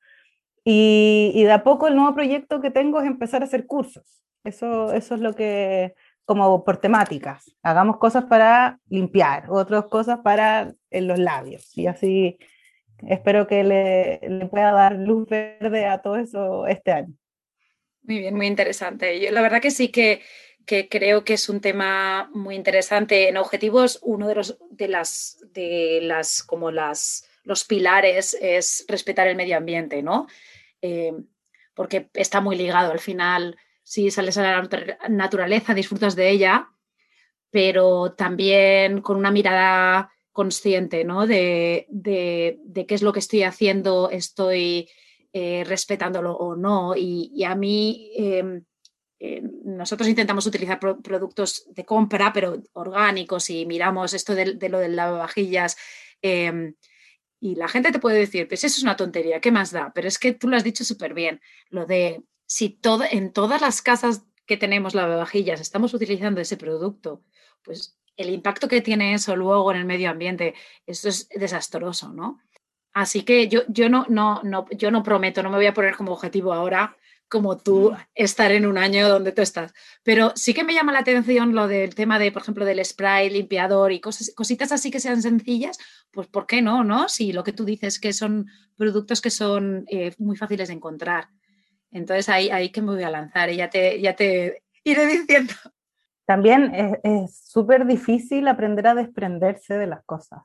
[0.63, 4.23] y, y, de a poco el nuevo proyecto que tengo es empezar a hacer cursos.
[4.45, 10.73] Eso, eso es lo que, como por temáticas, hagamos cosas para limpiar, otras cosas para
[10.93, 12.39] los labios y así
[13.09, 17.15] espero que le, le pueda dar luz verde a todo eso este año.
[18.03, 19.21] Muy bien, muy interesante.
[19.21, 20.21] Yo la verdad que sí que
[20.67, 23.29] que creo que es un tema muy interesante.
[23.29, 29.29] En objetivos, uno de los de las de las como las los pilares es respetar
[29.29, 30.27] el medio ambiente, ¿no?
[30.83, 31.13] Eh,
[31.75, 33.57] porque está muy ligado al final.
[33.85, 34.69] Si sales a la
[35.09, 36.69] naturaleza, disfrutas de ella,
[37.51, 41.27] pero también con una mirada consciente, ¿no?
[41.27, 44.91] De, qué es lo que estoy haciendo, estoy
[45.33, 46.97] eh, respetándolo o no.
[46.97, 48.65] Y, a mí em,
[49.19, 54.97] eh, nosotros intentamos utilizar productos de compra, pero orgánicos, y miramos esto de, lo del
[54.97, 55.77] lavavajillas.
[56.21, 56.75] Em,
[57.41, 59.93] y la gente te puede decir, pues eso es una tontería, ¿qué más da?
[59.95, 63.61] Pero es que tú lo has dicho súper bien, lo de si todo, en todas
[63.61, 67.23] las casas que tenemos lavavajillas estamos utilizando ese producto,
[67.63, 70.55] pues el impacto que tiene eso luego en el medio ambiente,
[70.87, 72.41] eso es desastroso, ¿no?
[72.93, 75.97] Así que yo, yo, no, no, no, yo no prometo, no me voy a poner
[75.97, 76.97] como objetivo ahora
[77.29, 79.73] como tú estar en un año donde tú estás.
[80.03, 83.31] Pero sí que me llama la atención lo del tema de, por ejemplo, del spray,
[83.31, 85.79] limpiador y cosas, cositas así que sean sencillas,
[86.13, 86.85] pues ¿por qué no?
[86.85, 87.09] no?
[87.09, 91.29] Si lo que tú dices que son productos que son eh, muy fáciles de encontrar.
[91.91, 95.55] Entonces ahí, ahí que me voy a lanzar y ya te, ya te iré diciendo.
[96.27, 100.41] También es súper difícil aprender a desprenderse de las cosas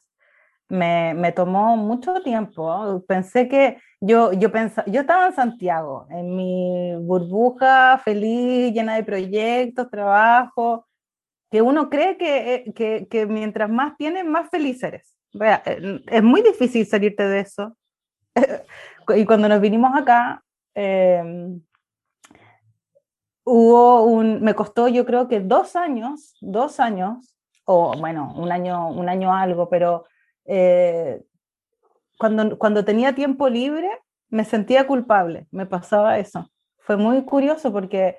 [0.71, 3.03] me, me, tomó mucho tiempo.
[3.07, 9.03] Pensé que yo, yo, pensaba, yo estaba en Santiago, en mi burbuja feliz, llena de
[9.03, 10.87] proyectos, trabajo,
[11.51, 15.15] que uno cree que, eh, que, que mientras más tienes, más feliz eres.
[15.39, 17.77] Eh, es muy difícil salirte de eso.
[19.15, 21.61] y cuando nos vinimos acá, em,
[23.43, 27.35] hubo un, me costó yo creo que dos años, dos años,
[27.65, 30.05] o bueno, un año, un año algo, pero
[30.45, 31.21] eh,
[32.21, 33.89] cuando, cuando tenía tiempo libre
[34.29, 36.51] me sentía culpable, me pasaba eso.
[36.77, 38.17] Fue muy curioso porque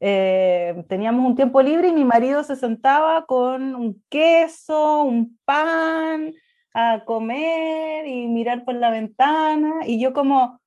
[0.00, 6.32] eh, teníamos un tiempo libre y mi marido se sentaba con un queso, un pan,
[6.72, 10.58] a comer y mirar por la ventana y yo como,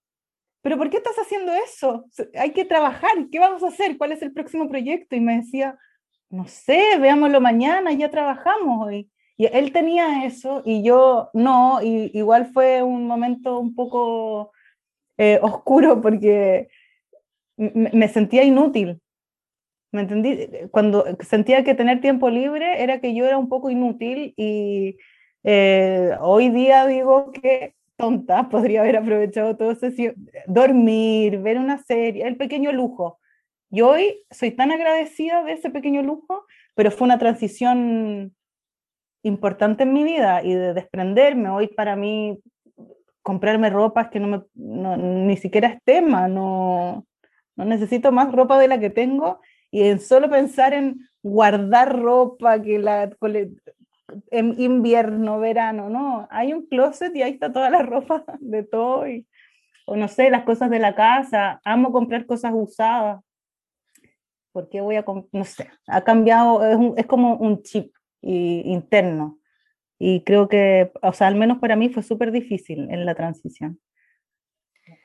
[0.61, 2.05] pero ¿por qué estás haciendo eso?
[2.35, 3.97] Hay que trabajar, ¿qué vamos a hacer?
[3.97, 5.15] ¿Cuál es el próximo proyecto?
[5.15, 5.75] Y me decía,
[6.29, 9.09] no sé, veámoslo mañana, ya trabajamos hoy.
[9.37, 14.51] Y él tenía eso y yo no, y igual fue un momento un poco
[15.17, 16.69] eh, oscuro porque
[17.57, 19.01] me sentía inútil.
[19.91, 20.49] ¿Me entendí?
[20.71, 24.97] Cuando sentía que tener tiempo libre era que yo era un poco inútil y
[25.43, 30.15] eh, hoy día digo que tonta, podría haber aprovechado todo ese
[30.47, 33.19] dormir, ver una serie, el pequeño lujo.
[33.71, 36.45] Y hoy soy tan agradecida de ese pequeño lujo,
[36.75, 38.35] pero fue una transición
[39.25, 41.49] importante en mi vida y de desprenderme.
[41.49, 42.39] Hoy para mí
[43.23, 47.07] comprarme ropa que no me, ni siquiera es tema, no,
[47.55, 49.41] no necesito más ropa de la que tengo.
[49.71, 53.09] Y en solo pensar en guardar ropa que la
[54.29, 59.07] en invierno, verano, no, hay un closet y ahí está toda la ropa de todo
[59.07, 59.25] y,
[59.87, 63.21] o no sé, las cosas de la casa, amo comprar cosas usadas.
[64.51, 67.94] ¿Por qué voy a no sé, ha cambiado, es, es como un chip
[68.31, 69.39] interno.
[69.97, 73.79] Y creo que, o sea, al menos para mí fue súper difícil en la transición.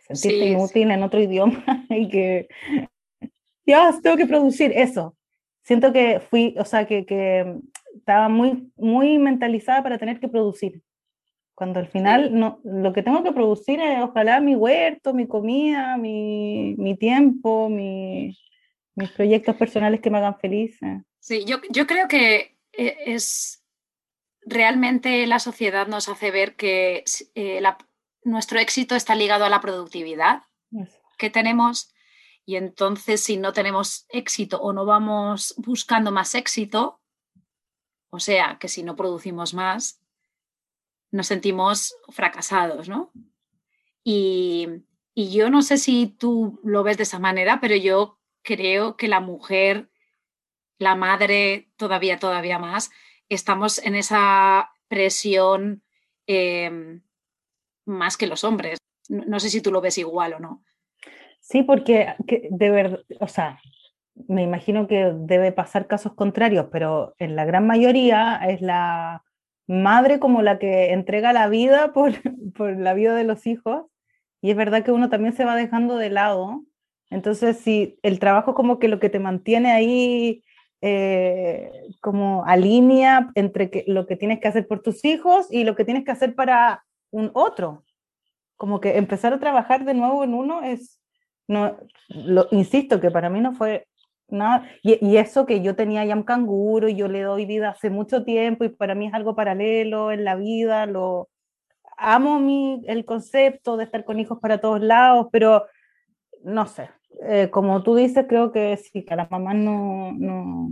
[0.00, 2.48] Sentirte inútil en otro idioma y que,
[3.64, 5.16] Dios, tengo que producir eso.
[5.62, 7.56] Siento que fui, o sea, que, que
[7.94, 10.82] estaba muy, muy mentalizada para tener que producir.
[11.54, 15.98] Cuando al final no, lo que tengo que producir es ojalá mi huerto, mi comida,
[15.98, 18.36] mi, mi tiempo, mi,
[18.94, 20.78] mis proyectos personales que me hagan feliz.
[21.18, 23.62] Sí, yo, yo creo que es
[24.42, 27.62] realmente la sociedad nos hace ver que eh,
[28.24, 30.42] nuestro éxito está ligado a la productividad
[31.18, 31.92] que tenemos
[32.46, 37.00] y entonces si no tenemos éxito o no vamos buscando más éxito,
[38.10, 40.00] o sea, que si no producimos más,
[41.12, 43.12] nos sentimos fracasados, ¿no?
[44.02, 44.66] Y,
[45.14, 49.06] y yo no sé si tú lo ves de esa manera, pero yo creo que
[49.06, 49.90] la mujer
[50.80, 52.90] la madre todavía, todavía más,
[53.28, 55.82] estamos en esa presión
[56.26, 57.02] em,
[57.84, 58.78] más que los hombres.
[59.08, 60.64] No, sé si tú lo ves igual o no.
[61.40, 63.60] Sí, porque de verdad, o sea,
[64.26, 69.22] me imagino que debe pasar casos contrarios, pero en la gran mayoría es la
[69.66, 72.12] madre como la que entrega la vida por,
[72.54, 73.84] por la vida de los hijos.
[74.40, 76.64] Y es verdad que uno también se va dejando de lado.
[77.10, 80.42] Entonces, si el trabajo como que lo que te mantiene ahí
[80.82, 85.84] eh, como alinea entre lo que tienes que hacer por tus hijos y lo que
[85.84, 87.84] tienes que hacer para un otro.
[88.56, 91.00] Como que empezar a trabajar de nuevo en uno es,
[91.46, 91.76] no,
[92.08, 93.86] lo, insisto que para mí no fue
[94.28, 97.90] nada, y, eso que yo tenía ya un canguro y yo le doy vida hace
[97.90, 101.28] mucho tiempo y para mí es algo paralelo en la vida, lo
[101.96, 105.66] amo mi, el concepto de estar con hijos para todos lados, pero
[106.44, 106.90] no sé,
[107.22, 110.70] eh, como tú dices, creo que sí, que a las mamás no, no,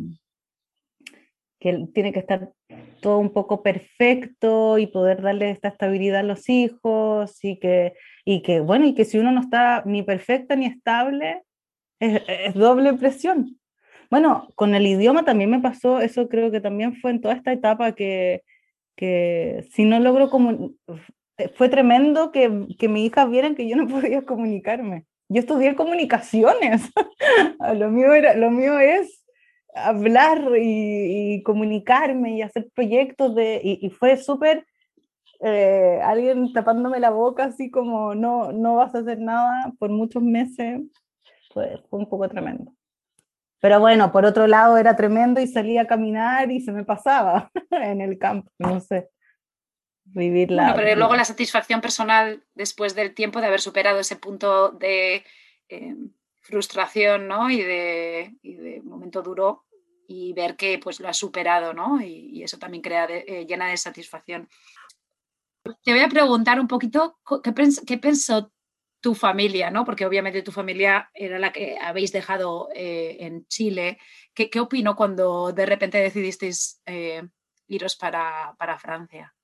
[1.60, 2.52] que tiene que estar
[3.00, 8.42] todo un poco perfecto y poder darle esta estabilidad a los hijos y que, y
[8.42, 11.42] que bueno, y que si uno no está ni perfecta ni estable,
[12.00, 13.58] es, doble presión.
[14.10, 17.52] Bueno, con el idioma también me pasó, eso creo que también fue en toda esta
[17.52, 18.42] etapa que,
[18.96, 20.30] que si no logro
[21.56, 26.90] fue tremendo que, que mis hijas vieran que yo no podía comunicarme yo estudié comunicaciones.
[27.74, 29.24] lo, mío era, lo mío es
[29.74, 34.66] hablar y, comunicarme y hacer proyectos de, y, fue súper
[35.40, 40.22] eh, alguien tapándome la boca así como no, no vas a hacer nada por muchos
[40.22, 40.80] meses,
[41.52, 42.72] fue, fue un poco tremendo.
[43.60, 47.50] Pero bueno, por otro lado era tremendo y salía a caminar y se me pasaba
[47.70, 49.10] en el campo, no sé
[50.14, 50.74] vivirla.
[50.74, 55.24] pero luego la satisfacción personal después del tiempo de haber superado ese punto de
[55.68, 55.94] eh,
[56.40, 57.50] frustración ¿no?
[57.50, 59.64] y, de, y, de, momento duro
[60.06, 62.00] y ver que pues lo has superado ¿no?
[62.00, 64.48] y, eso también crea eh, llena de satisfacción.
[65.84, 67.52] Te voy a preguntar un poquito qué,
[67.86, 68.50] qué pensó
[69.00, 69.84] tu familia, ¿no?
[69.84, 73.98] Porque obviamente tu familia era la que habéis dejado eh, en Chile.
[74.32, 76.82] ¿Qué, ¿Qué, opinó cuando de repente decidisteis
[77.66, 79.34] iros para, para Francia?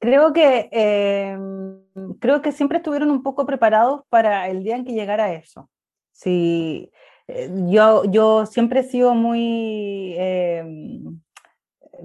[0.00, 1.80] Creo que, em,
[2.20, 5.68] creo que siempre estuvieron un poco preparados para el día en que llegara eso.
[6.12, 6.90] Sí,
[7.26, 11.20] eh, yo, yo siempre he sido muy, em,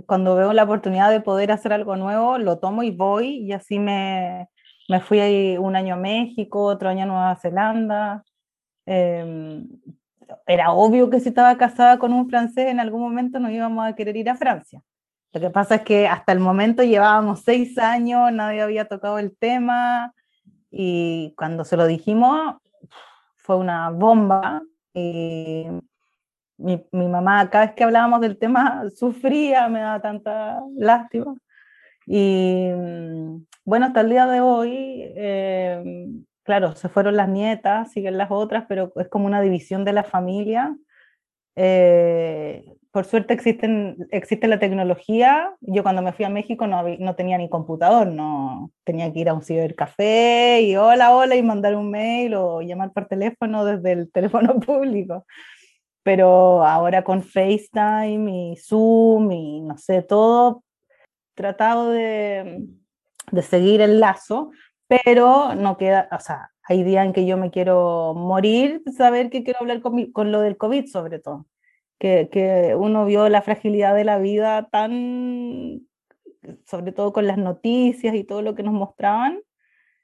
[0.08, 3.80] cuando veo la oportunidad de poder hacer algo nuevo, lo tomo y voy, y así
[3.80, 4.50] me,
[4.90, 8.24] me fui ahí un año a México, otro año a Nueva Zelanda.
[8.86, 9.68] Em,
[10.48, 13.96] era obvio que si estaba casada con un francés, en algún momento nos íbamos a
[13.96, 14.82] querer ir a Francia.
[15.34, 19.36] Lo que pasa es que hasta el momento llevábamos seis años, nadie había tocado el
[19.36, 20.14] tema
[20.70, 22.56] y cuando se lo dijimos
[23.36, 24.62] fue una bomba.
[24.94, 25.66] Y
[26.58, 31.36] mi, mi, mamá, cada vez que hablábamos del tema, sufría, me daba tanta lástima.
[32.06, 32.70] Y
[33.66, 36.08] bueno, hasta el día de hoy, eh,
[36.44, 40.04] claro, se fueron las nietas, siguen las otras, pero es como una división de la
[40.04, 40.76] familia.
[41.56, 45.52] Eh, por suerte existen, existe la tecnología.
[45.62, 49.30] Yo cuando me fui a México no, no tenía ni computador, no tenía que ir
[49.30, 53.94] a un cibercafé y hola, hola y mandar un mail o llamar por teléfono desde
[53.94, 55.26] el teléfono público.
[56.04, 60.64] Pero ahora con FaceTime y Zoom y no sé, todo,
[61.34, 62.64] tratado de,
[63.32, 64.52] de seguir el lazo,
[64.88, 69.44] pero no queda, o sea, hay días en que yo me quiero morir, saber que
[69.44, 71.48] quiero hablar con, con lo del COVID sobre todo
[72.00, 75.82] que, uno vio la fragilidad de la vida tan,
[76.66, 79.42] sobre todo con las noticias y todo lo que nos mostraban,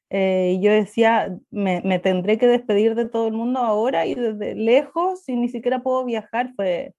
[0.09, 5.27] eh, yo decía, me, tendré que despedir de todo el mundo ahora y desde lejos,
[5.27, 6.95] y ni siquiera puedo viajar, fue,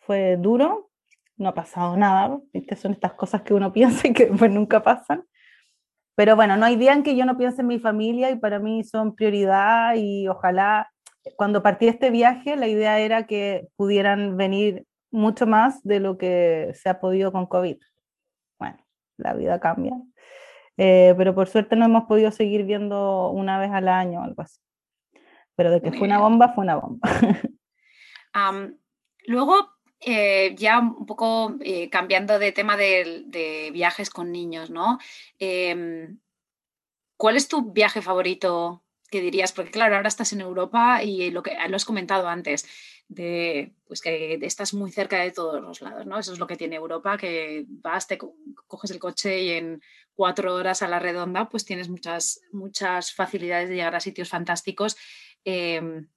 [0.00, 0.90] fue duro,
[1.36, 2.76] no ha pasado nada, ¿viste?
[2.76, 5.24] son estas cosas que uno piensa y que pues nunca pasan.
[6.16, 8.58] Pero bueno, no hay día en que yo no piense en mi familia y para
[8.58, 10.90] mí son prioridad y ojalá
[11.36, 16.72] cuando partí este viaje, la idea era que pudieran venir mucho más de lo que
[16.74, 17.78] se ha podido con COVID.
[18.58, 18.78] Bueno,
[19.16, 19.94] la vida cambia.
[20.76, 24.42] Eh, pero por suerte no hemos podido seguir viendo una vez al año o algo
[24.42, 24.60] así.
[25.56, 27.08] Pero de que fue una bomba, fue una bomba.
[29.26, 29.54] luego,
[30.00, 34.98] eh, ya un poco eh, cambiando de tema de, de, viajes con niños, ¿no?
[35.40, 36.20] Em,
[37.16, 39.52] ¿Cuál es tu viaje favorito ¿Qué dirías?
[39.52, 42.66] Porque claro, ahora estás en Europa y lo que lo has comentado antes,
[43.08, 46.18] de pues que estás muy cerca de todos los lados, ¿no?
[46.18, 49.82] Eso es lo que tiene Europa, que vas, te coges el coche y en
[50.14, 54.96] cuatro horas a la redonda, pues tienes muchas, muchas facilidades de llegar a sitios fantásticos.
[55.44, 56.08] Em,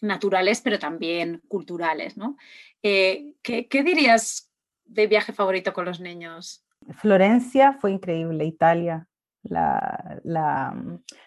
[0.00, 2.36] naturales, pero también culturales, ¿no?
[2.82, 4.52] Eh, ¿qué, ¿Qué dirías
[4.84, 6.64] de viaje favorito con los niños?
[6.98, 9.06] Florencia fue increíble, Italia.
[9.44, 10.74] La, la,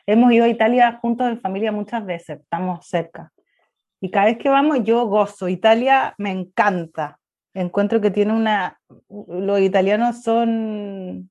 [0.06, 3.32] hemos ido a Italia juntos en familia muchas veces, estamos cerca.
[4.02, 5.50] Y cada vez que vamos yo gozo.
[5.50, 7.20] Italia me encanta.
[7.54, 8.80] Encuentro que tiene una...
[9.10, 11.30] Los italianos son,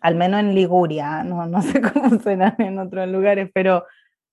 [0.00, 3.86] al menos en Liguria, no, no sé cómo serán en otros lugares, pero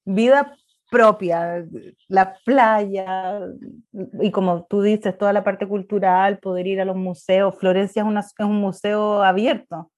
[0.06, 0.56] vida
[0.92, 1.66] propia,
[2.08, 3.40] la playa,
[4.22, 7.58] y como tú dices, toda la parte cultural, poder ir a los museos.
[7.58, 9.90] Florencia es, una, es un museo abierto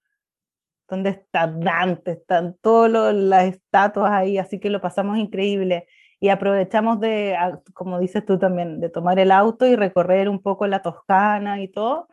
[0.88, 5.88] donde está Dante, están todas las estatuas ahí, así que lo pasamos increíble.
[6.20, 7.38] Y aprovechamos de,
[7.74, 11.68] como dices tú también, de tomar el auto y recorrer un poco la Toscana y
[11.68, 12.08] todo.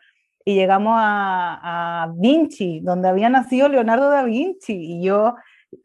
[0.44, 4.74] Y llegamos a, a Vinci, donde había nacido Leonardo da Vinci.
[4.74, 5.36] Y yo,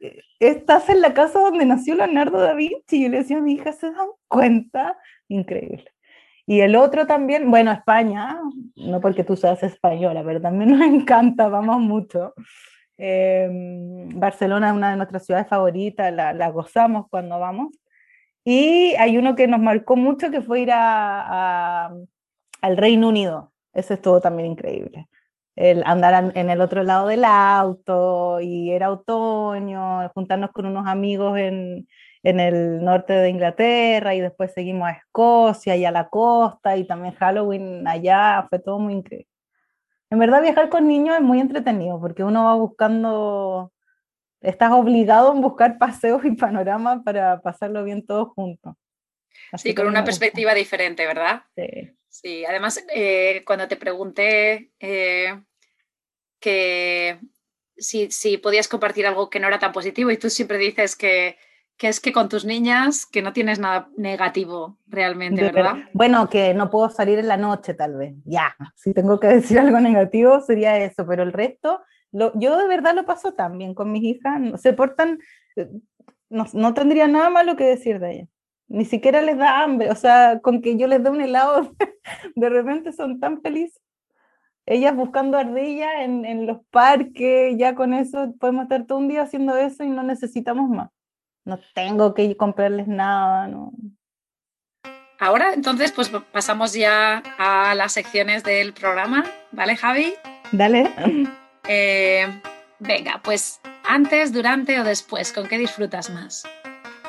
[0.02, 2.98] eh, estás en la casa donde nació Leonardo da Vinci.
[2.98, 4.98] Y yo le decía a mi hija, ¿se dan cuenta?
[5.28, 5.86] Increíble.
[6.50, 8.40] Y el otro también, bueno, España,
[8.78, 12.34] no porque tú seas española, pero también nos encanta, vamos mucho.
[12.98, 17.74] Em, Barcelona es una de nuestras ciudades favoritas, la, gozamos cuando vamos.
[18.44, 21.94] Y hay uno que nos marcó mucho que fue ir a,
[22.62, 23.54] al Reino Unido.
[23.74, 25.08] Ese estuvo también increíble.
[25.56, 31.38] El andar en el otro lado del auto y era otoño, juntarnos con unos amigos
[31.40, 31.88] en,
[32.24, 36.86] en el norte de Inglaterra y después seguimos a Escocia y a la costa y
[36.86, 39.30] también Halloween allá, fue todo muy increíble.
[40.10, 43.74] En verdad viajar con niños es muy entretenido porque uno va buscando,
[44.42, 48.76] estás obligado a buscar paseos y panoramas para pasarlo bien todos juntos.
[49.58, 51.44] sí, con una perspectiva diferente, ¿verdad?
[51.56, 51.94] Sí.
[52.10, 55.40] Sí, además eh, cuando te pregunté eh,
[56.40, 57.20] que
[57.78, 61.38] si, si podías compartir algo que no era tan positivo y tú siempre dices que
[61.78, 65.76] que es que con tus niñas que no tienes nada negativo realmente, ¿verdad?
[65.94, 69.60] Bueno, que no puedo salir en la noche tal vez, ya, si tengo que decir
[69.60, 73.92] algo negativo sería eso, pero el resto, yo de verdad lo paso tan bien con
[73.92, 75.20] mis hijas, se portan,
[75.56, 75.70] eh,
[76.30, 78.30] no, no tendría nada malo que decir de ellas,
[78.68, 81.76] ni siquiera les da hambre, o sea, con que yo les dé un helado,
[82.36, 83.82] de repente son tan felices.
[84.70, 89.22] Ellas buscando ardillas en, en los parques, ya con eso podemos estar todo un día
[89.22, 90.90] haciendo eso y no necesitamos más
[91.48, 93.72] no tengo que comprarles nada, ¿no?
[95.20, 100.14] Ahora, entonces, pues pasamos ya a las secciones del programa, ¿vale, Javi?
[100.52, 100.92] Dale.
[101.70, 102.26] Eh,
[102.80, 106.46] venga, pues antes, durante o después, ¿con qué disfrutas más?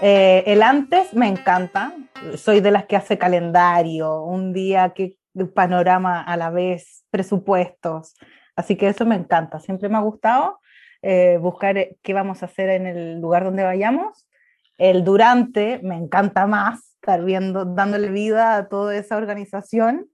[0.01, 1.93] Eh, el antes me encanta.
[2.37, 5.17] Soy de las que hace calendario, un día que
[5.55, 8.17] panorama a la vez, presupuestos.
[8.57, 9.61] Así que eso me encanta.
[9.61, 10.59] Siempre me ha gustado
[11.03, 14.28] eh, buscar qué vamos a hacer en el lugar donde vayamos
[14.79, 20.09] el durante me encanta más, estar viendo, dándole vida a toda esa organización,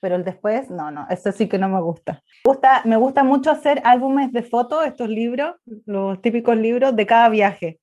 [0.00, 2.22] pero el después, no, no, eso sí que no me gusta.
[2.84, 7.80] Me gusta, mucho hacer álbumes de fotos, estos libros, los típicos libros de cada viaje.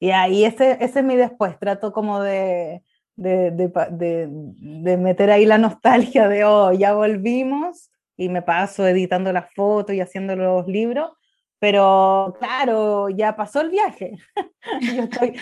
[0.00, 2.82] Y ahí ese, ese es mi después, trato como de,
[3.16, 9.32] de, de, de, meter ahí la nostalgia de, oh, ya volvimos y me paso editando
[9.32, 11.10] las fotos y haciendo los libros,
[11.58, 14.18] pero claro, ya pasó el viaje.
[14.80, 15.36] Yo estoy,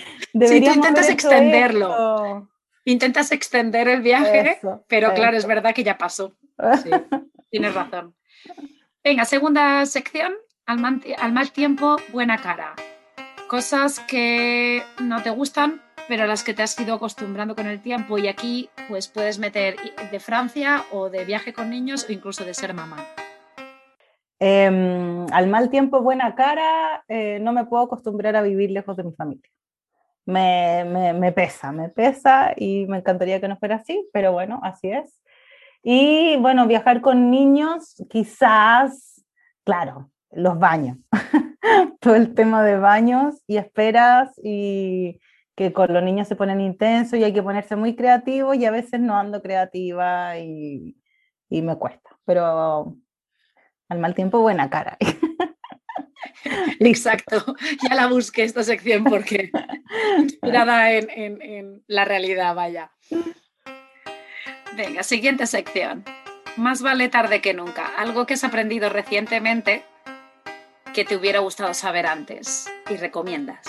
[0.46, 2.48] sí, tú intentas extenderlo.
[2.84, 6.36] Intentas extender el viaje, pero claro, es verdad que ya pasó.
[6.82, 6.90] Sí,
[7.50, 8.14] tienes razón.
[9.02, 10.34] Venga, segunda sección,
[10.66, 12.74] al mal tiempo, buena cara.
[13.48, 17.80] Cosas que no te gustan, pero a las que te has ido acostumbrando con el
[17.80, 19.76] tiempo y aquí pues puedes meter
[20.10, 23.04] de Francia o de viaje con niños o incluso de ser mamá.
[24.38, 29.04] Em, al mal tiempo, buena cara, eh, no me puedo acostumbrar a vivir lejos de
[29.04, 29.50] mi familia.
[30.26, 30.84] Me,
[31.14, 35.20] me, pesa, me pesa y me encantaría que no fuera así, pero bueno, así es.
[35.82, 39.24] Y bueno, viajar con niños, quizás,
[39.64, 40.98] claro, los baños,
[42.00, 45.20] todo el tema de baños y esperas y,
[45.56, 48.70] que con los niños se ponen intensos y hay que ponerse muy creativo y a
[48.70, 50.96] veces no ando creativa y,
[51.48, 52.94] y me cuesta, pero
[53.88, 54.96] al mal tiempo buena cara.
[56.80, 59.50] Exacto, ya la busqué esta sección porque
[60.18, 62.92] inspirada en, en, en la realidad, vaya.
[64.76, 66.04] Venga, siguiente sección.
[66.56, 67.86] Más vale tarde que nunca.
[67.96, 69.84] Algo que has aprendido recientemente
[70.94, 73.60] que te hubiera gustado saber antes y recomiendas.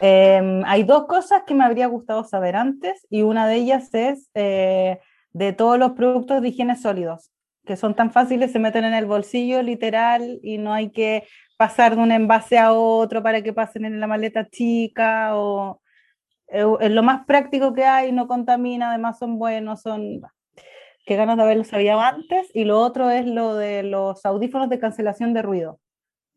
[0.00, 4.28] Em, hay dos cosas que me habría gustado saber antes y una de ellas es
[4.34, 4.98] eh,
[5.32, 7.30] de todos los productos de higiene sólidos,
[7.64, 11.24] que son tan fáciles, se meten en el bolsillo literal y no hay que
[11.56, 15.80] pasar de un envase a otro para que pasen en la maleta chica o
[16.48, 20.20] es lo más práctico que hay, no contamina, además son buenos, son
[21.06, 22.48] qué ganas de haberlo sabido antes.
[22.54, 25.80] Y lo otro es lo de los audífonos de cancelación de ruido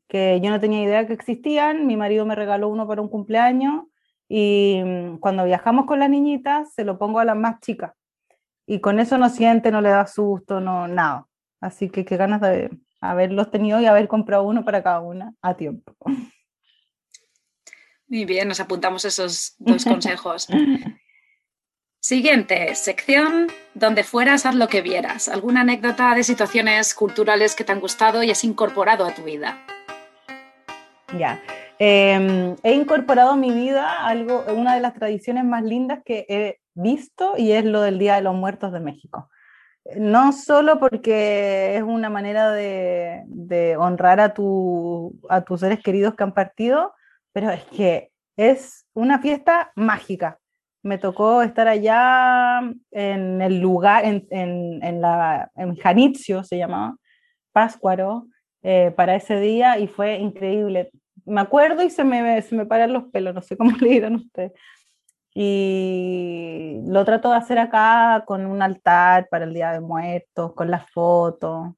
[0.08, 3.86] que yo no tenía idea que existían, mi marido me regaló uno para un cumpleaños
[4.30, 7.94] y mm, cuando viajamos con las niñitas se lo pongo a las más chicas
[8.68, 11.26] y con eso no siente, no le da susto, no, nada.
[11.61, 15.55] Así que qué ganas de haberlos tenido y haber comprado uno para cada una a
[15.55, 15.95] tiempo.
[18.07, 20.47] Muy bien, nos apuntamos esos dos consejos.
[21.99, 25.30] Siguiente sección, donde fueras, haz lo que vieras.
[25.30, 29.65] ¿Alguna anécdota de situaciones culturales que te han gustado y has incorporado a tu vida?
[31.18, 31.41] Ya.
[31.80, 36.59] Em, he incorporado a mi vida algo, una de las tradiciones más lindas que he
[36.78, 39.30] visto y es lo del Día de los Muertos de México.
[39.96, 46.24] No solo porque es una manera de, honrar a, tu, a tus seres queridos que
[46.24, 46.94] han partido,
[47.32, 50.40] pero es que es una fiesta mágica.
[50.84, 52.60] Me tocó estar allá
[52.92, 56.96] en el lugar, en, en, la, en Janitzio se llamaba,
[57.52, 58.28] Páscuaro,
[58.64, 60.92] eh, para ese día y fue increíble.
[61.26, 64.16] Me acuerdo y se me, se me paran los pelos, no sé cómo le dirán
[64.16, 64.52] ustedes.
[65.40, 70.72] Y lo trato de hacer acá con un altar para el Día de Muertos, con
[70.72, 71.76] las fotos.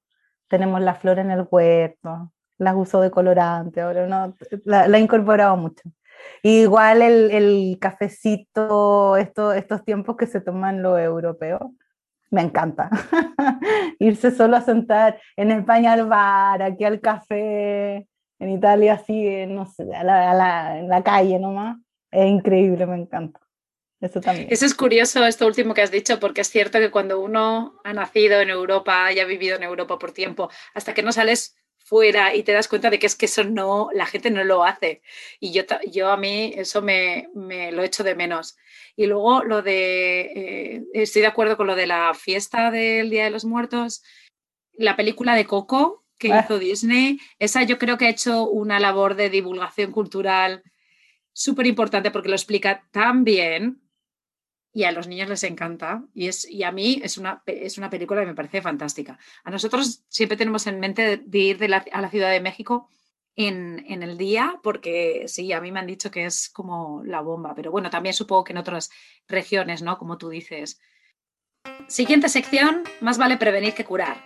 [0.47, 4.34] Tenemos la flor en el huerto, las uso de colorante, ahora no,
[4.64, 5.84] la, la he incorporado mucho.
[6.41, 11.62] igual el, el cafecito, esto, estos tiempos que se toman los europeos,
[12.32, 12.89] me encanta.
[13.99, 18.07] Irse solo a sentar en España al bar, aquí al café,
[18.39, 21.78] en Italia así, no sé, a la, en la calle nomás.
[22.12, 23.39] Es increíble, me encanta.
[24.02, 24.47] Eso también.
[24.50, 27.93] Eso es curioso, esto último que has dicho, porque es cierto que cuando uno ha
[27.93, 32.36] nacido en Europa y ha vivido en Europa por tiempo, hasta que no sales fuera
[32.36, 35.02] y te das cuenta de que es que eso no, la gente no lo hace.
[35.39, 38.58] Y yo, yo a mí eso me, me lo echo de menos.
[38.95, 43.24] Y luego lo de, eh, estoy de acuerdo con lo de la fiesta del Día
[43.24, 44.04] de los Muertos,
[44.74, 46.41] la película de Coco que ah.
[46.43, 50.64] hizo Disney, esa yo creo que ha hecho una labor de divulgación cultural
[51.34, 53.82] súper importante porque lo explica tan bien
[54.80, 57.89] y a los niños les encanta y, es, y a mí es una, es una
[57.89, 59.19] película que me parece fantástica.
[59.43, 61.61] A nosotros siempre tenemos en mente de ir
[61.91, 62.88] a la Ciudad de México
[63.36, 67.19] en, en, el día porque sí, a mí me han dicho que es como la
[67.19, 68.89] bomba, pero bueno, también supongo que en otras
[69.27, 69.97] regiones, ¿no?
[69.97, 70.80] Como tú dices.
[71.89, 74.23] Siguiente sección, más vale prevenir que curar.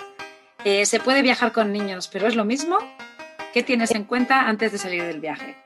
[0.65, 2.77] Eh, se puede viajar con niños, pero es lo mismo.
[3.55, 5.62] ¿Qué tienes en cuenta antes de salir del viaje?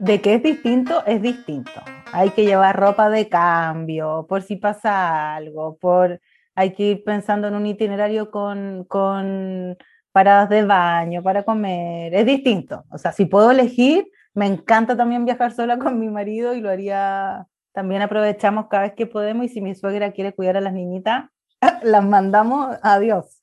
[0.00, 1.80] De que es distinto, es distinto
[2.12, 6.20] hay que llevar ropa de cambio, por si pasa algo, por
[6.54, 9.76] hay que ir pensando en un itinerario con, con
[10.12, 12.84] paradas de baño, para comer, es distinto.
[12.90, 16.70] O sea, si puedo elegir, me encanta también viajar sola con mi marido y lo
[16.70, 20.72] haría, también aprovechamos cada vez que podemos y si mi suegra quiere cuidar a las
[20.72, 21.30] niñitas,
[21.82, 23.40] las mandamos a Dios.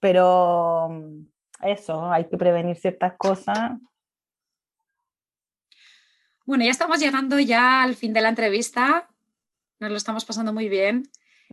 [0.00, 0.90] Pero
[1.62, 3.72] eso, hay que prevenir ciertas cosas
[6.44, 9.08] Bueno, ya estamos llegando ya al fin de la entrevista.
[9.78, 11.08] Nos lo estamos pasando muy bien.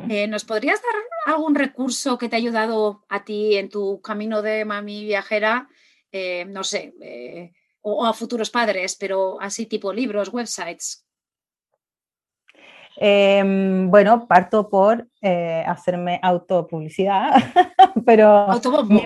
[0.09, 4.41] Eh, ¿Nos podrías dar algún recurso que te ha ayudado a ti en tu camino
[4.41, 5.67] de mami viajera?
[6.11, 11.05] Eh, no sé, eh, o, a futuros padres, pero así tipo libros, websites.
[12.95, 17.33] Em, bueno, parto por hacerme autopublicidad,
[18.05, 19.01] pero autobombo.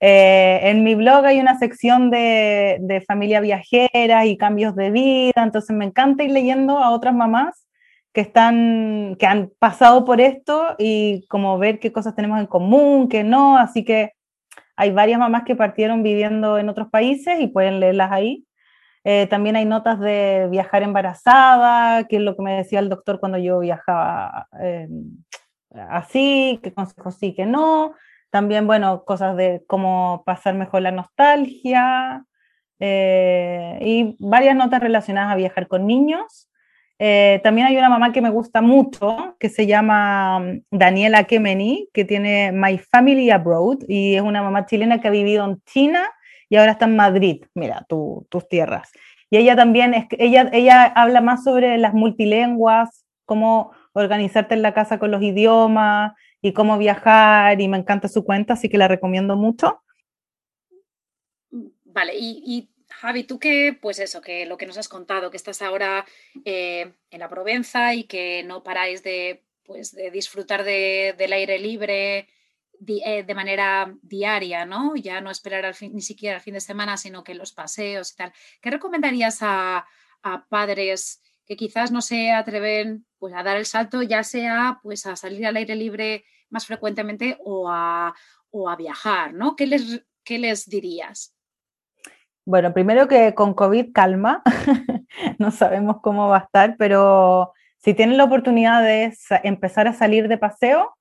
[0.00, 5.74] En mi blog hay una sección de, de familia viajera y cambios de vida, entonces
[5.76, 7.68] me encanta ir leyendo a otras mamás
[8.12, 13.08] que, están, que han pasado por esto y como ver qué cosas tenemos en común,
[13.08, 13.56] qué no.
[13.56, 14.12] Así que
[14.76, 18.44] hay varias mamás que partieron viviendo en otros países y pueden leerlas ahí.
[19.04, 23.20] Eh, también hay notas de viajar embarazada, que es lo que me decía el doctor
[23.20, 24.88] cuando yo viajaba eh,
[25.88, 27.94] así, qué consejos sí, que no.
[28.30, 32.24] También, bueno, cosas de cómo pasar mejor la nostalgia
[32.78, 36.48] eh, y varias notas relacionadas a viajar con niños
[37.00, 41.88] eh, también hay una mamá que me gusta mucho, que se llama mm, Daniela Kemeny,
[41.92, 46.10] que tiene My Family Abroad, y es una mamá chilena que ha vivido en China
[46.48, 48.90] y ahora está en Madrid, mira, tus tierras.
[49.30, 54.72] Y ella también, es, ella, ella habla más sobre las multilenguas, cómo organizarte en la
[54.72, 58.88] casa con los idiomas y cómo viajar, y me encanta su cuenta, así que la
[58.88, 59.82] recomiendo mucho.
[61.84, 65.62] Vale, y Javi, tú que, pues eso, que lo que nos has contado, que estás
[65.62, 66.04] ahora
[66.44, 72.28] eh, en la Provenza y que no paráis de, pues, de disfrutar del aire libre
[72.86, 74.96] eh, de manera diaria, ¿no?
[74.96, 78.32] Ya no esperar ni siquiera al fin de semana, sino que los paseos y tal.
[78.60, 79.86] ¿Qué recomendarías a,
[80.48, 85.16] padres que quizás no se atreven pues, a dar el salto, ya sea pues, a
[85.16, 88.14] salir al aire libre más frecuentemente o a,
[88.50, 89.56] o a viajar, ¿no?
[89.56, 91.34] ¿Qué les, qué les dirías?
[92.44, 94.42] Bueno, primero que con COVID calma,
[95.38, 100.28] no sabemos cómo va a estar, pero si tienen la oportunidad de empezar a salir
[100.28, 100.94] de paseo,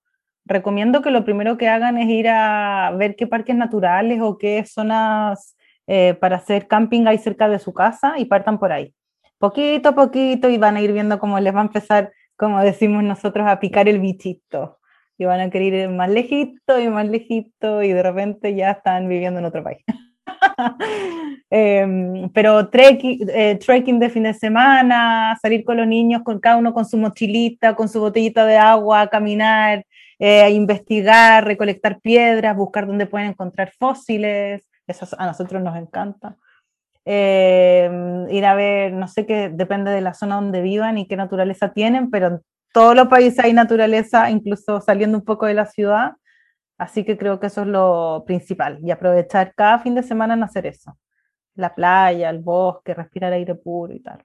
[0.45, 4.66] recomiendo que lo primero que hagan es ir a ver qué parques naturales o qué
[4.66, 8.93] zonas eh, para hacer camping hay cerca de su casa y partan por ahí.
[9.40, 13.04] Poquito a poquito y van a ir viendo cómo les va a empezar, como decimos
[13.04, 14.80] nosotros, a picar el bichito.
[15.18, 19.08] Y van a querer ir más lejito y más lejito y de repente ya están
[19.08, 19.84] viviendo en otro país.
[21.50, 26.58] Em, pero trekking, eh, trekking de fin de semana, salir con los niños, con cada
[26.58, 29.86] uno con su mochilita, con su botellita de agua, caminar,
[30.20, 36.36] eh, investigar, recolectar piedras, buscar dónde pueden encontrar fósiles, eso a nosotros nos encanta.
[37.10, 41.16] Em, ir a ver, no sé qué, depende de la zona donde vivan y qué
[41.16, 42.41] naturaleza tienen, pero en
[42.74, 46.18] todos los países hay naturaleza, incluso saliendo un poco de la ciudad.
[46.78, 50.43] Así que creo que eso es lo principal y aprovechar cada fin de semana en
[50.43, 50.97] hacer eso.
[51.55, 54.22] La playa, el bosque, respirar aire puro y tal.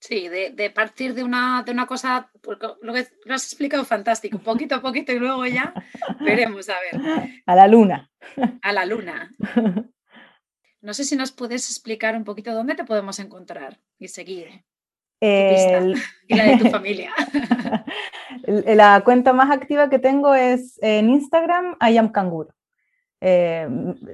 [0.00, 4.38] Sí, de, partir de una, de una cosa, porque lo que lo has explicado fantástico,
[4.38, 5.74] poquito a poquito y luego ya
[6.20, 7.00] veremos, a ver.
[7.44, 8.10] A la luna.
[8.62, 9.30] A la luna.
[10.84, 14.66] No sé si nos puedes explicar un poquito dónde te podemos encontrar y seguir.
[15.20, 17.10] y la de tu familia.
[18.46, 22.54] la cuenta más activa que tengo es en Instagram, I am canguro.
[23.22, 23.66] Eh,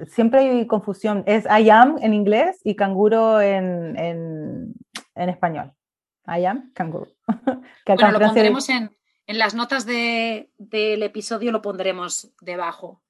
[0.07, 5.73] siempre hay confusión, es I am en inglés y canguro en, en, español.
[6.25, 7.11] I am canguro.
[7.85, 8.95] bueno, lo pondremos en,
[9.27, 13.01] en, las notas de, del episodio, lo pondremos debajo.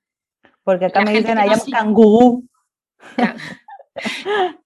[0.64, 2.42] Porque acá me dicen I am canguro.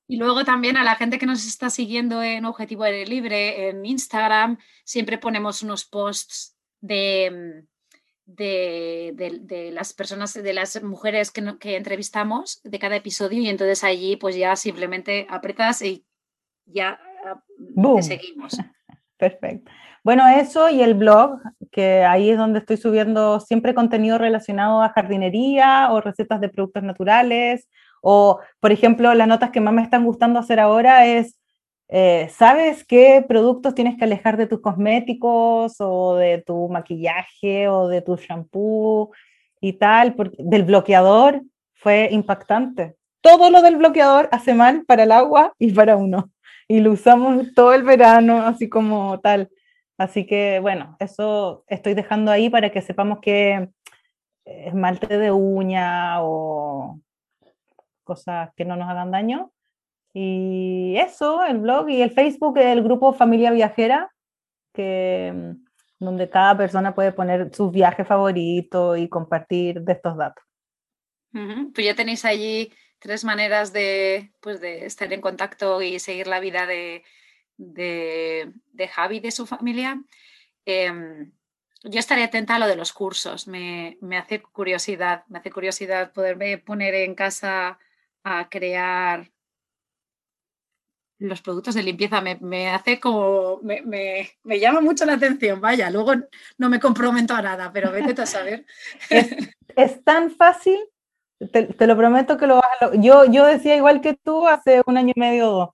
[0.08, 3.86] Y luego también a la gente que nos está siguiendo en Objetivo Aire Libre, en
[3.86, 7.66] Instagram, siempre ponemos unos posts de,
[8.26, 14.16] de, las personas, de las mujeres que, que, entrevistamos de cada episodio y entonces allí
[14.16, 16.06] pues ya simplemente apretas y
[16.66, 17.42] ya ah,
[17.96, 18.58] te seguimos.
[19.18, 19.72] Perfecto.
[20.04, 21.40] Bueno, eso y el blog,
[21.72, 26.84] que ahí es donde estoy subiendo siempre contenido relacionado a jardinería o recetas de productos
[26.84, 27.68] naturales
[28.08, 31.40] o, por ejemplo, las notas que más me están gustando hacer ahora es,
[31.88, 37.88] eh, ¿sabes qué productos tienes que alejar de tus cosméticos o de tu maquillaje o
[37.88, 39.10] de tu shampoo
[39.60, 40.14] y tal?
[40.14, 41.42] Porque del bloqueador
[41.74, 42.96] fue impactante.
[43.22, 46.30] Todo lo del bloqueador hace mal para el agua y para uno.
[46.68, 49.50] Y lo usamos todo el verano, así como tal.
[49.98, 53.68] Así que, bueno, eso estoy dejando ahí para que sepamos que
[54.46, 56.65] esmalte de uña o
[58.06, 59.52] cosas que no nos hagan daño.
[60.14, 64.14] Y eso, el blog y el Facebook, el grupo Familia Viajera,
[64.74, 65.66] que, mm,
[66.00, 70.44] donde cada persona puede poner sus viajes favoritos y compartir de estos datos.
[71.74, 76.40] Pues ya tenéis allí tres maneras de, pues, de estar en contacto y seguir la
[76.40, 77.04] vida de,
[77.58, 80.02] de, de Javi y de su familia.
[80.66, 81.34] Em,
[81.84, 86.14] yo estaré atenta a lo de los cursos, me, me, hace curiosidad, me hace curiosidad
[86.14, 87.80] poderme poner en casa
[88.26, 89.30] a crear
[91.20, 93.82] los productos de limpieza, me, me hace como, me,
[94.44, 96.14] me, llama mucho la atención, vaya, luego
[96.58, 98.66] no me comprometo a nada, pero vete a saber.
[99.78, 100.80] Es, tan fácil,
[101.52, 102.96] te, lo prometo que lo vas a...
[102.96, 105.70] Yo, yo decía igual que tú hace un año y medio o dos,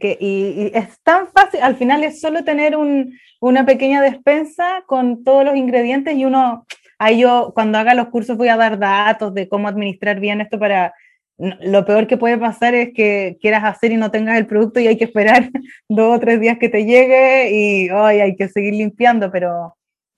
[0.00, 5.22] que, y, es tan fácil, al final es solo tener un, una pequeña despensa con
[5.22, 6.66] todos los ingredientes y uno,
[6.98, 10.58] ahí yo cuando haga los cursos voy a dar datos de cómo administrar bien esto
[10.58, 10.92] para,
[11.38, 14.88] lo peor que puede pasar es que quieras hacer y no tengas el producto y
[14.88, 15.50] hay que esperar
[15.88, 19.76] dos o tres días que te llegue y hoy hay que seguir limpiando, pero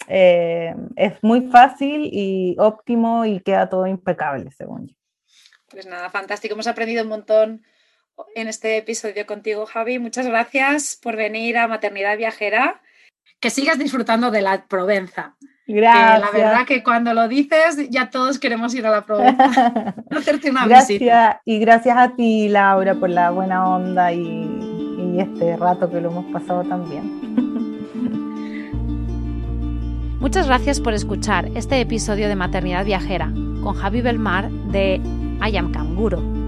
[0.08, 4.94] eh, es muy fácil y óptimo y queda todo impecable, según yo.
[5.68, 7.62] Pues nada, fantástico, hemos aprendido un montón
[8.34, 9.98] en este episodio contigo, Javi.
[9.98, 12.82] Muchas gracias por venir a Maternidad Viajera.
[13.38, 15.36] Que sigas disfrutando de la Provenza.
[15.72, 16.20] Gracias.
[16.20, 19.94] la verdad que cuando lo dices, ya todos queremos ir a la Provenza.
[20.10, 21.00] hacerte una gracias,
[21.44, 26.10] Y gracias a ti, Laura, por la buena onda y, y este rato que lo
[26.10, 27.20] hemos pasado también.
[30.20, 35.00] Muchas gracias por escuchar este episodio de Maternidad Viajera con Javi Belmar de
[35.42, 36.40] I Am Canguro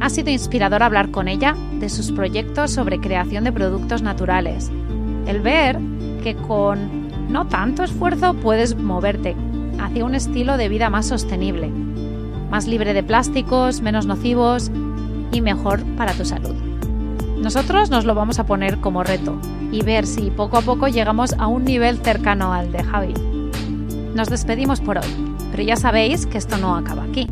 [0.00, 4.70] ha sido inspirador hablar con ella de sus proyectos sobre creación de productos naturales.
[5.26, 5.78] El ver
[6.22, 9.36] que con no tanto esfuerzo puedes moverte
[9.80, 11.70] hacia un estilo de vida más sostenible,
[12.50, 14.70] más libre de plásticos, menos nocivos
[15.32, 16.54] y mejor para tu salud.
[17.38, 19.38] Nosotros nos lo vamos a poner como reto
[19.70, 23.14] y ver si poco a poco llegamos a un nivel cercano al de Javi.
[24.14, 27.28] Nos despedimos por hoy, pero ya sabéis que esto no acaba aquí.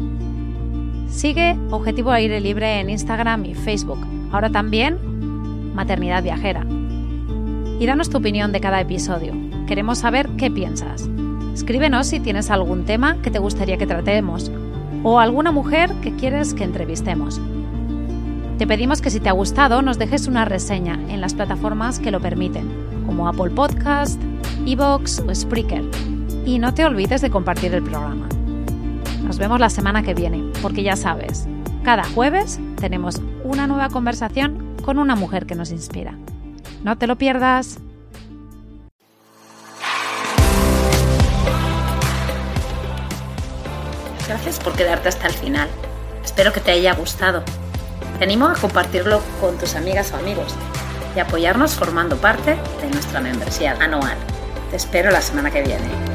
[1.08, 4.06] Sigue Objetivo Aire Libre en Instagram y Facebook.
[4.32, 4.98] Ahora también
[5.74, 6.66] Maternidad Viajera.
[7.80, 9.43] Y danos tu opinión de cada episodio.
[9.66, 11.08] Queremos saber qué piensas.
[11.54, 14.50] Escríbenos si tienes algún tema que te gustaría que tratemos
[15.02, 17.40] o alguna mujer que quieres que entrevistemos.
[18.58, 22.10] Te pedimos que si te ha gustado nos dejes una reseña en las plataformas que
[22.10, 22.68] lo permiten,
[23.06, 24.20] como Apple Podcast,
[24.66, 25.84] Evox o Spreaker.
[26.44, 28.28] Y no te olvides de compartir el programa.
[29.24, 31.48] Nos vemos la semana que viene, porque ya sabes,
[31.82, 36.16] cada jueves tenemos una nueva conversación con una mujer que nos inspira.
[36.82, 37.80] No te lo pierdas.
[44.26, 45.68] Gracias por quedarte hasta el final.
[46.24, 47.42] Espero que te haya gustado.
[48.18, 50.54] Te animo a compartirlo con tus amigas o amigos
[51.14, 54.16] y apoyarnos formando parte de nuestra membresía anual.
[54.70, 56.13] Te espero la semana que viene.